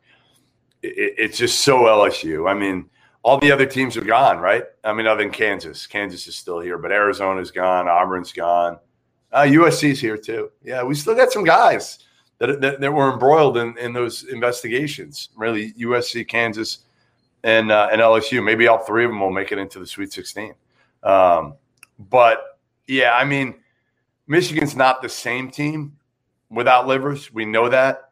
[0.82, 2.50] it, it's just so LSU.
[2.50, 2.90] I mean,
[3.22, 4.64] all the other teams are gone, right?
[4.82, 5.86] I mean, other than Kansas.
[5.86, 7.88] Kansas is still here, but Arizona's gone.
[7.88, 8.78] Auburn's gone.
[9.32, 10.50] Uh, USC's here too.
[10.62, 12.00] Yeah, we still got some guys
[12.38, 15.30] that, that, that were embroiled in, in those investigations.
[15.36, 16.80] Really, USC, Kansas,
[17.44, 18.44] and uh, and LSU.
[18.44, 20.54] Maybe all three of them will make it into the Sweet 16.
[21.02, 21.54] Um,
[21.98, 23.54] but yeah, I mean,
[24.26, 25.96] Michigan's not the same team
[26.50, 27.32] without Livers.
[27.32, 28.10] We know that,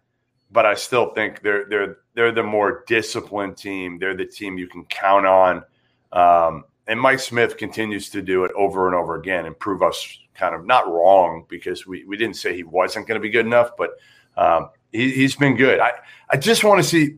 [0.51, 3.99] but I still think they're they're they're the more disciplined team.
[3.99, 5.65] They're the team you can count on.
[6.13, 10.19] Um, and Mike Smith continues to do it over and over again and prove us
[10.35, 13.47] kind of not wrong because we, we didn't say he wasn't going to be good
[13.47, 13.93] enough, but
[14.37, 15.81] um, he, he's been good.
[15.81, 15.93] I,
[16.29, 17.17] I just want to see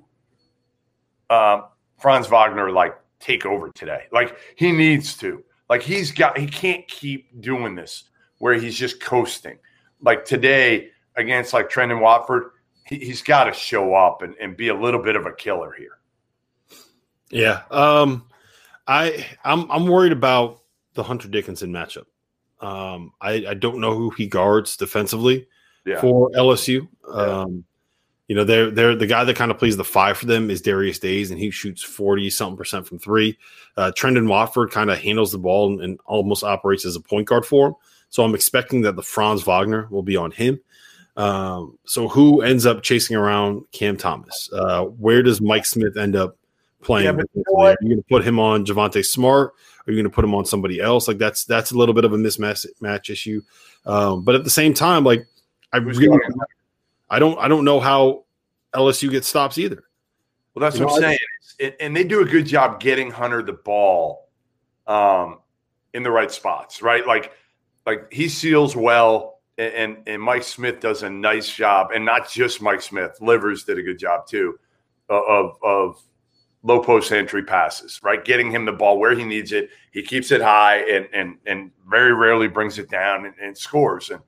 [1.30, 1.64] um,
[1.98, 4.04] Franz Wagner like take over today.
[4.12, 5.42] Like he needs to.
[5.68, 8.04] Like he's got he can't keep doing this
[8.38, 9.58] where he's just coasting.
[10.00, 12.52] Like today against like Trendon Watford,
[12.92, 15.74] he, he's got to show up and, and be a little bit of a killer
[15.76, 15.98] here.
[17.30, 17.62] Yeah.
[17.70, 18.26] Um,
[18.86, 20.60] I I'm I'm worried about
[20.94, 22.04] the Hunter Dickinson matchup.
[22.60, 25.48] Um, I, I don't know who he guards defensively
[25.84, 26.00] Yeah.
[26.00, 26.86] for LSU.
[27.08, 27.64] Um,
[28.28, 30.62] you know, they're they're the guy that kind of plays the five for them is
[30.62, 33.38] Darius Days, and he shoots 40 something percent from three.
[33.76, 37.26] Uh Trendon Watford kind of handles the ball and, and almost operates as a point
[37.28, 37.74] guard for him.
[38.10, 40.60] So I'm expecting that the Franz Wagner will be on him.
[41.16, 44.50] Um, so who ends up chasing around Cam Thomas?
[44.52, 46.36] Uh, where does Mike Smith end up
[46.82, 47.16] playing?
[47.18, 49.54] Yeah, you know are you going to put him on Javonte Smart?
[49.86, 51.08] Are you going to put him on somebody else?
[51.08, 53.42] Like that's that's a little bit of a mismatch match issue.
[53.84, 55.26] Um, but at the same time, like
[55.72, 56.18] I really.
[57.10, 58.24] I don't I don't know how
[58.74, 59.84] LSU gets stops either.
[60.54, 61.18] Well, that's You what I'm saying.
[61.60, 64.28] And- and they do a good job getting Hunter the ball
[64.86, 65.38] um,
[65.92, 67.06] in the right spots, right?
[67.06, 67.32] Like,
[67.86, 72.62] like he seals well, and, and Mike Smith does a nice job, and not just
[72.62, 73.18] Mike Smith.
[73.20, 74.58] Livers did a good job too
[75.08, 76.02] of of,
[76.64, 78.24] low post entry passes, right?
[78.24, 79.70] Getting him the ball where he needs it.
[79.90, 84.10] He keeps it high, and and and very rarely brings it down and, and scores.
[84.10, 84.20] And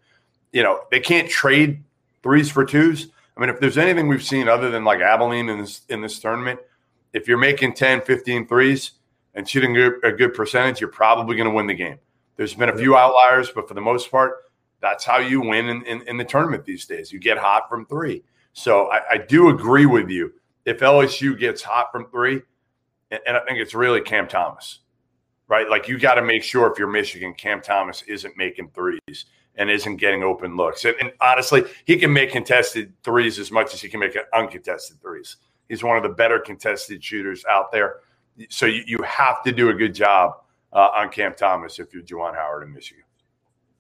[0.53, 1.83] you know they can't trade
[2.23, 3.09] threes for twos.
[3.37, 6.19] I mean, if there's anything we've seen other than like Abilene in this in this
[6.19, 6.61] tournament,
[7.13, 8.93] if you're making 10, 15 threes
[9.35, 11.99] and shooting a good percentage, you're probably going to win the game.
[12.37, 14.44] There's been a few outliers, but for the most part,
[14.85, 17.11] that's how you win in, in, in the tournament these days.
[17.11, 18.23] You get hot from three.
[18.53, 20.35] So I, I do agree with you.
[20.67, 22.43] If LSU gets hot from three,
[23.11, 24.81] and, and I think it's really Cam Thomas,
[25.49, 25.69] right?
[25.71, 29.25] Like you got to make sure if you're Michigan, Cam Thomas isn't making threes
[29.57, 30.85] and isn't getting open looks.
[30.85, 35.01] And, and honestly, he can make contested threes as much as he can make uncontested
[35.01, 35.39] threes.
[35.71, 38.01] He's one of the better contested shooters out there.
[38.51, 40.43] So you, you have to do a good job
[40.75, 43.05] uh, on Cam Thomas if you're Juwan Howard in Michigan.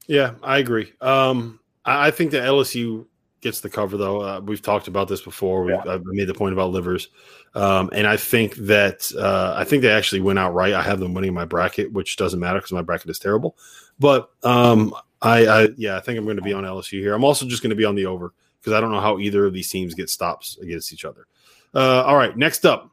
[0.06, 0.92] Yeah, I agree.
[1.00, 3.06] Um, I, I think that LSU
[3.40, 4.20] gets the cover though.
[4.20, 5.64] Uh, we've talked about this before.
[5.64, 5.92] We've, Yeah.
[5.94, 7.08] I've made the point about livers,
[7.54, 10.72] um, and I think that uh, I think they actually went out right.
[10.72, 13.56] I have them winning my bracket, which doesn't matter because my bracket is terrible.
[13.98, 17.14] But um, I, I yeah, I think I'm going to be on LSU here.
[17.14, 19.46] I'm also just going to be on the over because I don't know how either
[19.46, 21.26] of these teams get stops against each other.
[21.74, 22.90] Uh, all right, next up,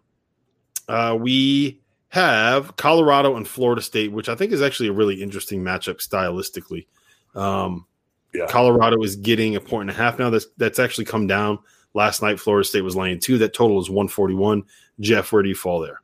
[0.88, 5.64] uh, we have Colorado and Florida State, which I think is actually a really interesting
[5.64, 6.88] matchup stylistically.
[7.36, 7.86] Um,
[8.34, 8.47] Yeah.
[8.47, 10.29] Colorado is getting a point and a half now.
[10.29, 11.59] That's that's actually come down.
[11.93, 13.38] Last night, Florida State was laying two.
[13.38, 14.63] That total is 141.
[15.01, 16.01] Jeff, where do you fall there?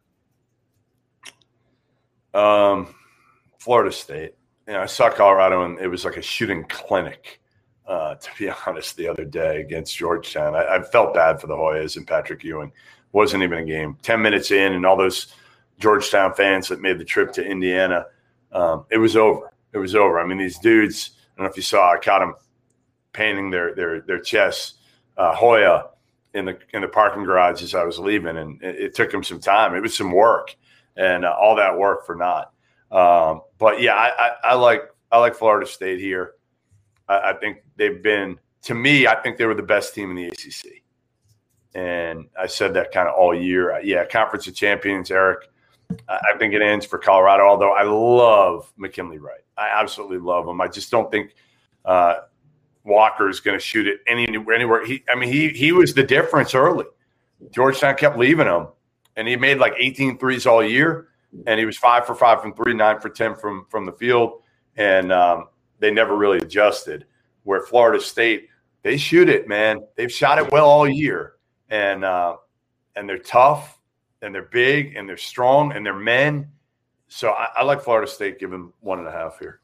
[2.34, 2.93] Um,
[3.59, 4.34] Florida State.
[4.67, 7.39] You know, I saw Colorado and it was like a shooting clinic.
[7.88, 11.55] Uh, to be honest, the other day against Georgetown, I, I felt bad for the
[11.55, 12.71] Hoyas and Patrick Ewing.
[13.13, 13.97] Wasn't even a game.
[14.01, 15.34] Ten minutes in, and all those
[15.80, 18.05] Georgetown fans that made the trip to Indiana,
[18.51, 19.53] um, it was over.
[19.71, 20.19] It was over.
[20.19, 21.11] I mean, these dudes.
[21.38, 21.94] I don't know if you saw.
[21.94, 22.34] I caught them
[23.14, 24.74] painting their their their chests.
[25.18, 25.90] Uh, Hoya
[26.34, 29.24] in the in the parking garage as I was leaving, and it, it took him
[29.24, 29.76] some time.
[29.76, 30.56] It was some work,
[30.96, 32.52] and uh, all that work for naught.
[32.92, 36.34] Um, but yeah, I, I, I, like I like Florida State here.
[37.08, 39.06] I, I, think they've been to me.
[39.06, 40.84] I think they were the best team in the ACC,
[41.76, 43.80] and I said that kind of all year.
[43.84, 45.50] Yeah, Conference of Champions, Eric.
[46.10, 47.44] I think it ends for Colorado.
[47.44, 50.60] Although I love McKinley Wright, I absolutely love him.
[50.62, 51.34] I just don't think
[51.86, 52.16] uh,
[52.84, 54.86] Walker is going to shoot it any, anywhere.
[54.86, 56.86] He, I mean, he he was the difference early.
[57.52, 58.68] Georgetown kept leaving him,
[59.16, 61.10] and he made like 18 threes all year,
[61.46, 64.42] and he was five for five from three, nine for ten from from the field,
[64.76, 65.48] and um,
[65.80, 67.06] they never really adjusted.
[67.44, 68.50] Where Florida State,
[68.82, 69.80] they shoot it, man.
[69.96, 71.36] They've shot it well all year,
[71.70, 72.38] and uh,
[72.96, 73.76] and they're tough,
[74.22, 76.49] and they're big, and they're strong, and they're men.
[77.07, 79.61] So I, I like Florida State giving one and a half here.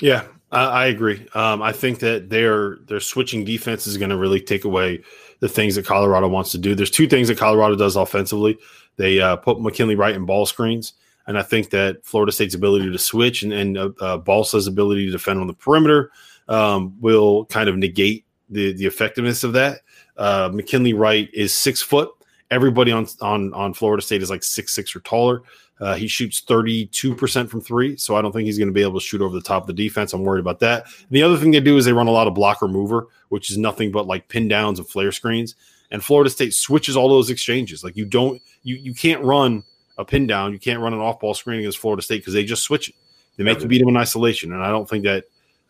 [0.00, 1.26] Yeah, I, I agree.
[1.34, 5.02] Um, I think that their their switching defense is going to really take away
[5.40, 6.74] the things that Colorado wants to do.
[6.74, 8.58] There's two things that Colorado does offensively.
[8.96, 10.94] They uh, put McKinley Wright in ball screens,
[11.26, 15.06] and I think that Florida State's ability to switch and, and uh, uh, Balsa's ability
[15.06, 16.10] to defend on the perimeter
[16.48, 19.80] um, will kind of negate the the effectiveness of that.
[20.16, 22.10] Uh, McKinley Wright is six foot.
[22.50, 25.42] Everybody on on on Florida State is like six six or taller.
[25.80, 29.00] Uh, he shoots 32% from three, so I don't think he's going to be able
[29.00, 30.12] to shoot over the top of the defense.
[30.12, 30.84] I'm worried about that.
[30.84, 33.50] And the other thing they do is they run a lot of blocker mover, which
[33.50, 35.56] is nothing but like pin downs and flare screens.
[35.90, 37.82] And Florida State switches all those exchanges.
[37.82, 39.64] Like you don't, you you can't run
[39.98, 42.44] a pin down, you can't run an off ball screen against Florida State because they
[42.44, 42.94] just switch it.
[43.36, 45.24] They make you beat them in isolation, and I don't think that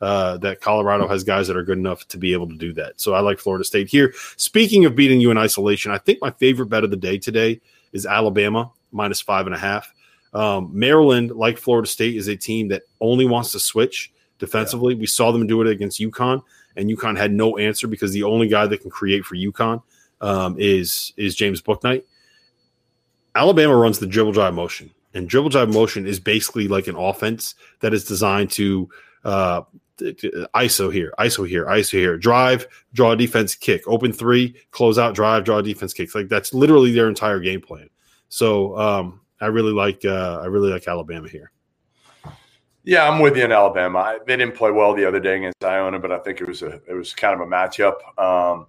[0.05, 3.01] uh, that Colorado has guys that are good enough to be able to do that.
[3.01, 4.13] So I like Florida State here.
[4.37, 7.63] Speaking of beating you in isolation, I think my favorite bet of the day today
[7.95, 9.95] is Alabama minus five and a half.
[10.35, 14.93] Um, Maryland, like Florida State, is a team that only wants to switch defensively.
[14.93, 15.01] Yeah.
[15.01, 16.43] We saw them do it against UConn,
[16.77, 19.83] and UConn had no answer because the only guy that can create for UConn
[20.21, 22.03] um, is is James Bouknight.
[23.35, 27.55] Alabama runs the dribble drive motion, and dribble drive motion is basically like an offense
[27.81, 28.91] that is designed to
[29.25, 29.63] uh,
[29.99, 35.45] ISO here, ISO here, ISO here, drive, draw defense kick, open three, close out, drive,
[35.45, 36.15] draw defense kick.
[36.15, 37.89] Like that's literally their entire game plan.
[38.29, 41.51] So um, I really like uh, I really like Alabama here.
[42.83, 43.99] Yeah, I'm with you in Alabama.
[43.99, 46.63] I, they didn't play well the other day against Iona, but I think it was
[46.63, 47.97] a it was kind of a matchup.
[48.19, 48.67] Um,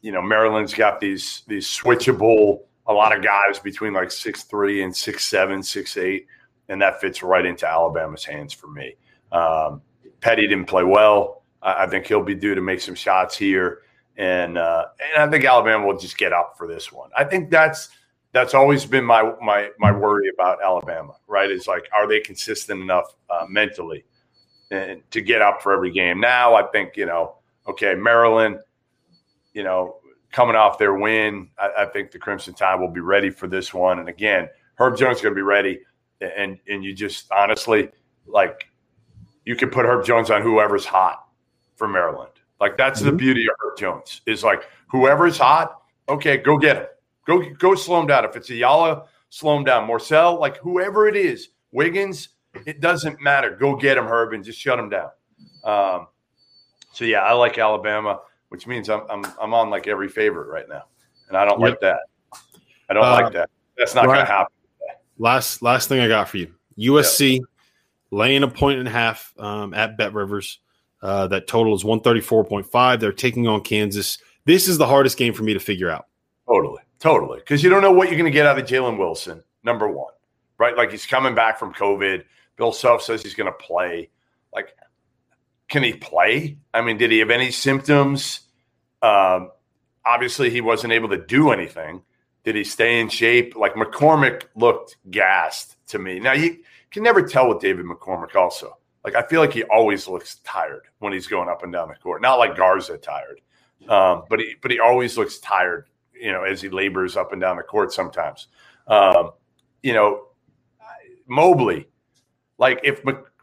[0.00, 4.82] you know, Maryland's got these these switchable a lot of guys between like six three
[4.82, 6.26] and six seven, six eight,
[6.68, 8.94] and that fits right into Alabama's hands for me.
[9.32, 9.82] Um,
[10.20, 11.42] Petty didn't play well.
[11.62, 13.82] I, I, think he'll be due to make some shots here,
[14.16, 17.10] and uh, and I think Alabama will just get up for this one.
[17.16, 17.90] I think that's
[18.32, 21.14] that's always been my my my worry about Alabama.
[21.26, 21.50] Right?
[21.50, 24.04] Is like, are they consistent enough uh, mentally
[24.70, 26.20] and to get up for every game?
[26.20, 28.58] Now, I think you know, okay, Maryland,
[29.54, 29.96] you know,
[30.32, 33.72] coming off their win, I, I think the Crimson Tide will be ready for this
[33.72, 33.98] one.
[33.98, 35.80] And again, Herb Jones is going to be ready,
[36.20, 37.88] and and you just honestly
[38.26, 38.67] like
[39.48, 41.26] you can put Herb Jones on whoever's hot
[41.76, 42.32] for Maryland.
[42.60, 43.10] Like that's mm-hmm.
[43.10, 46.86] the beauty of Herb Jones is like whoever's hot, okay, go get him
[47.28, 48.24] Go go slow him down.
[48.24, 49.86] If it's Ayala, slow him down.
[49.86, 52.30] Morsell, like whoever it is, Wiggins,
[52.66, 53.54] it doesn't matter.
[53.54, 55.10] Go get him, Herb, and just shut him down.
[55.62, 56.08] Um,
[56.92, 60.66] so yeah, I like Alabama, which means I'm I'm I'm on like every favorite right
[60.70, 60.84] now,
[61.28, 61.70] and I don't yep.
[61.70, 62.00] like that.
[62.88, 63.50] I don't uh, like that.
[63.76, 64.14] That's not right.
[64.14, 64.52] going to happen.
[65.18, 67.42] Last last thing I got for you: USC yep.
[68.10, 70.58] Laying a point and a half um, at Bet Rivers.
[71.00, 73.00] Uh, that total is one thirty four point five.
[73.00, 74.18] They're taking on Kansas.
[74.44, 76.06] This is the hardest game for me to figure out.
[76.46, 76.82] Totally.
[76.98, 77.38] Totally.
[77.38, 80.12] Because you don't know what you're going to get out of Jalen Wilson, number one,
[80.58, 80.76] right?
[80.76, 82.24] Like he's coming back from COVID.
[82.56, 84.08] Bill Self says he's going to play.
[84.52, 84.74] Like,
[85.68, 86.58] can he play?
[86.74, 88.40] I mean, did he have any symptoms?
[89.02, 89.50] Um,
[90.04, 92.02] obviously, he wasn't able to do anything.
[92.42, 93.54] Did he stay in shape?
[93.54, 96.18] Like McCormack looked gassed to me.
[96.18, 96.58] Now, you
[96.90, 98.34] can never tell with David McCormack.
[98.34, 98.78] also.
[99.04, 101.94] Like, I feel like he always looks tired when he's going up and down the
[101.94, 102.20] court.
[102.20, 103.40] Not like Garza tired,
[103.88, 105.86] um, but he but he always looks tired
[106.20, 108.48] you know, as he labors up and down the court sometimes.
[108.86, 109.30] Um,
[109.82, 110.28] you know,
[111.26, 111.88] Mobley,
[112.58, 113.02] like if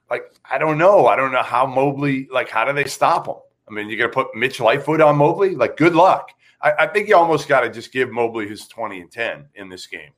[0.10, 3.36] like I don't know, I don't know how Mobley like how do they stop him?
[3.68, 5.56] I mean, you're gonna put Mitch Lightfoot on Mobley?
[5.56, 6.32] Like, good luck.
[6.62, 9.70] I, I think you almost got to just give Mobley his 20 and 10 in
[9.70, 10.12] this game,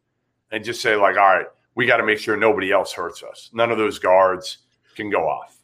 [0.52, 1.48] and just say like, all right,
[1.78, 3.50] we got to make sure nobody else hurts us.
[3.54, 4.58] None of those guards
[4.96, 5.56] can go off.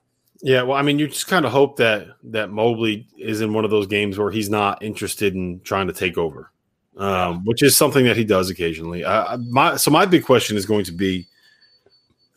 [0.41, 3.65] Yeah, well, I mean, you just kind of hope that that Mobley is in one
[3.65, 6.53] of those games where he's not interested in trying to take over
[6.97, 9.03] um, which is something that he does occasionally.
[9.03, 11.27] Uh, my so my big question is going to be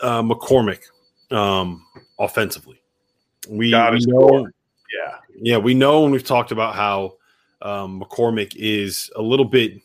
[0.00, 0.82] uh, McCormack
[1.30, 1.84] um,
[2.18, 2.80] offensively.
[3.48, 4.48] We, we know,
[4.94, 7.14] yeah, yeah, we know, and we've talked about how
[7.62, 9.80] um, McCormack is a little bit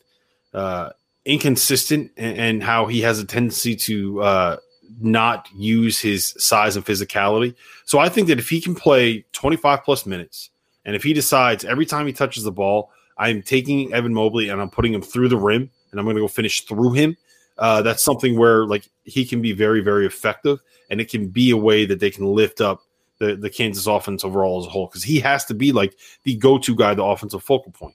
[0.54, 0.90] uh,
[1.26, 4.58] inconsistent and, how he has a tendency to uh,
[5.00, 7.56] not use his size and physicality.
[7.86, 10.50] So I think that if he can play 25 plus minutes,
[10.86, 14.60] and if he decides every time he touches the ball, I'm taking Evan Mobley and
[14.60, 17.18] I'm putting him through the rim and I'm going to go finish through him.
[17.58, 20.60] Uh, that's something where like he can be very, very effective,
[20.90, 22.82] and it can be a way that they can lift up
[23.20, 26.36] the, the Kansas offense overall as a whole because he has to be like the
[26.36, 27.94] go to guy, the offensive focal point.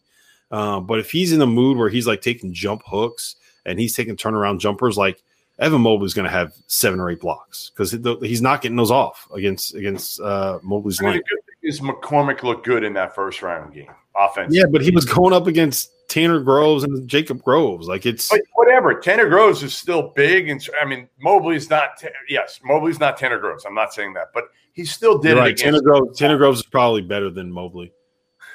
[0.51, 3.95] Uh, but if he's in a mood where he's like taking jump hooks and he's
[3.95, 5.23] taking turnaround jumpers, like
[5.59, 9.29] Evan Mobley's going to have seven or eight blocks because he's not getting those off
[9.35, 11.21] against against uh, Mobley's line.
[11.63, 14.55] Is McCormack look good in that first round game offense?
[14.55, 17.89] Yeah, but he was going up against Tanner Groves and Jacob Groves.
[17.89, 18.95] Like it's but whatever.
[18.95, 22.03] Tanner Groves is still big, and I mean Mobley's not.
[22.29, 23.65] Yes, Mobley's not Tanner Groves.
[23.65, 24.45] I'm not saying that, but
[24.75, 25.37] he still did.
[25.37, 25.57] Right.
[25.57, 27.93] Tanner Groves, Tanner Groves is probably better than Mobley.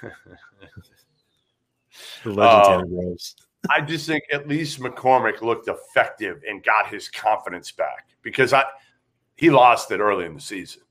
[2.24, 3.16] the legend uh, Tanner
[3.70, 8.64] I just think at least McCormack looked effective and got his confidence back because I
[9.36, 10.82] he lost it early in the season.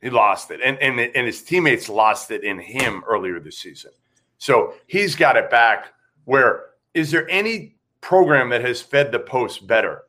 [0.00, 3.90] He lost it, and and and his teammates lost it in him earlier this season.
[4.38, 5.86] So he's got it back.
[6.24, 10.02] Where is there any program that has fed the post better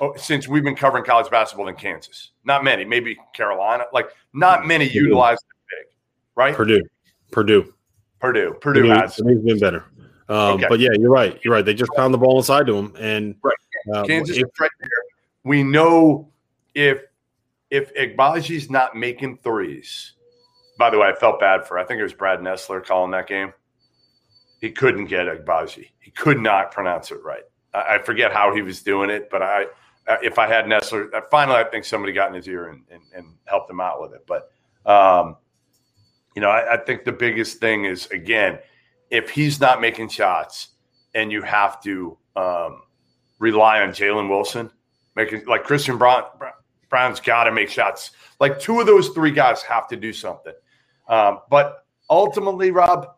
[0.00, 2.30] oh, since we've been covering college basketball than Kansas?
[2.44, 2.84] Not many.
[2.84, 3.84] Maybe Carolina.
[3.92, 5.00] Like not many Purdue.
[5.00, 5.94] utilize the big,
[6.36, 6.54] right?
[6.54, 6.82] Purdue,
[7.32, 7.74] Purdue,
[8.20, 9.84] Purdue, Purdue, Purdue has been better.
[10.30, 10.66] Um, okay.
[10.68, 11.38] But yeah, you're right.
[11.42, 11.64] You're right.
[11.64, 13.96] They just pound the ball inside to him, and right.
[13.96, 14.88] um, Kansas if, right there.
[15.42, 16.30] We know
[16.74, 17.02] if
[17.70, 20.12] if Agbaji's not making threes.
[20.78, 21.78] By the way, I felt bad for.
[21.80, 23.52] I think it was Brad Nessler calling that game.
[24.60, 25.88] He couldn't get Agbaji.
[25.98, 27.42] He could not pronounce it right.
[27.74, 29.66] I, I forget how he was doing it, but I,
[30.22, 33.02] if I had Nessler, uh, finally, I think somebody got in his ear and, and,
[33.14, 34.26] and helped him out with it.
[34.26, 34.50] But,
[34.86, 35.36] um,
[36.34, 38.58] you know, I, I think the biggest thing is again
[39.10, 40.68] if he's not making shots
[41.14, 42.82] and you have to um,
[43.38, 44.70] rely on Jalen Wilson,
[45.16, 46.24] making like Christian Braun,
[46.88, 48.12] Braun's got to make shots.
[48.38, 50.54] Like two of those three guys have to do something.
[51.08, 53.14] Um, but ultimately, Rob,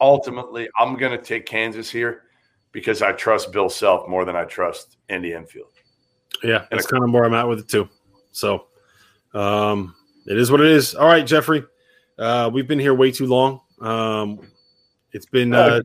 [0.00, 2.22] ultimately, I'm going to take Kansas here
[2.70, 5.72] because I trust Bill Self more than I trust Andy Enfield.
[6.42, 7.88] Yeah, that's kind of where I'm at with it too.
[8.32, 8.66] So
[9.34, 9.94] um,
[10.26, 10.94] it is what it is.
[10.94, 11.64] All right, Jeffrey.
[12.18, 13.60] Uh, we've been here way too long.
[13.80, 14.40] Um,
[15.12, 15.54] it's been.
[15.54, 15.80] Uh,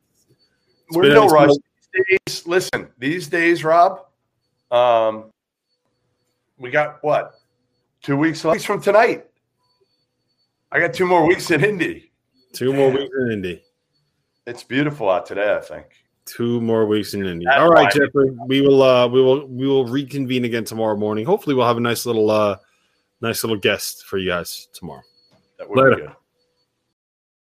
[0.88, 1.52] it's we're been no rush.
[1.94, 4.06] These days, listen, these days, Rob,
[4.72, 5.32] um,
[6.58, 7.34] we got what?
[8.02, 9.26] Two weeks left from tonight.
[10.72, 12.12] I got two more weeks in Indy.
[12.54, 13.64] Two more weeks in Indy.
[14.46, 15.86] It's beautiful out today, I think.
[16.26, 17.46] Two more weeks in Indy.
[17.46, 18.02] That's All right, fine.
[18.06, 18.32] Jeffrey.
[18.48, 21.26] We will uh we will we will reconvene again tomorrow morning.
[21.26, 22.58] Hopefully we'll have a nice little uh
[23.22, 25.02] nice little guest for you guys tomorrow.
[25.58, 25.96] That would Later.
[25.96, 26.16] be good.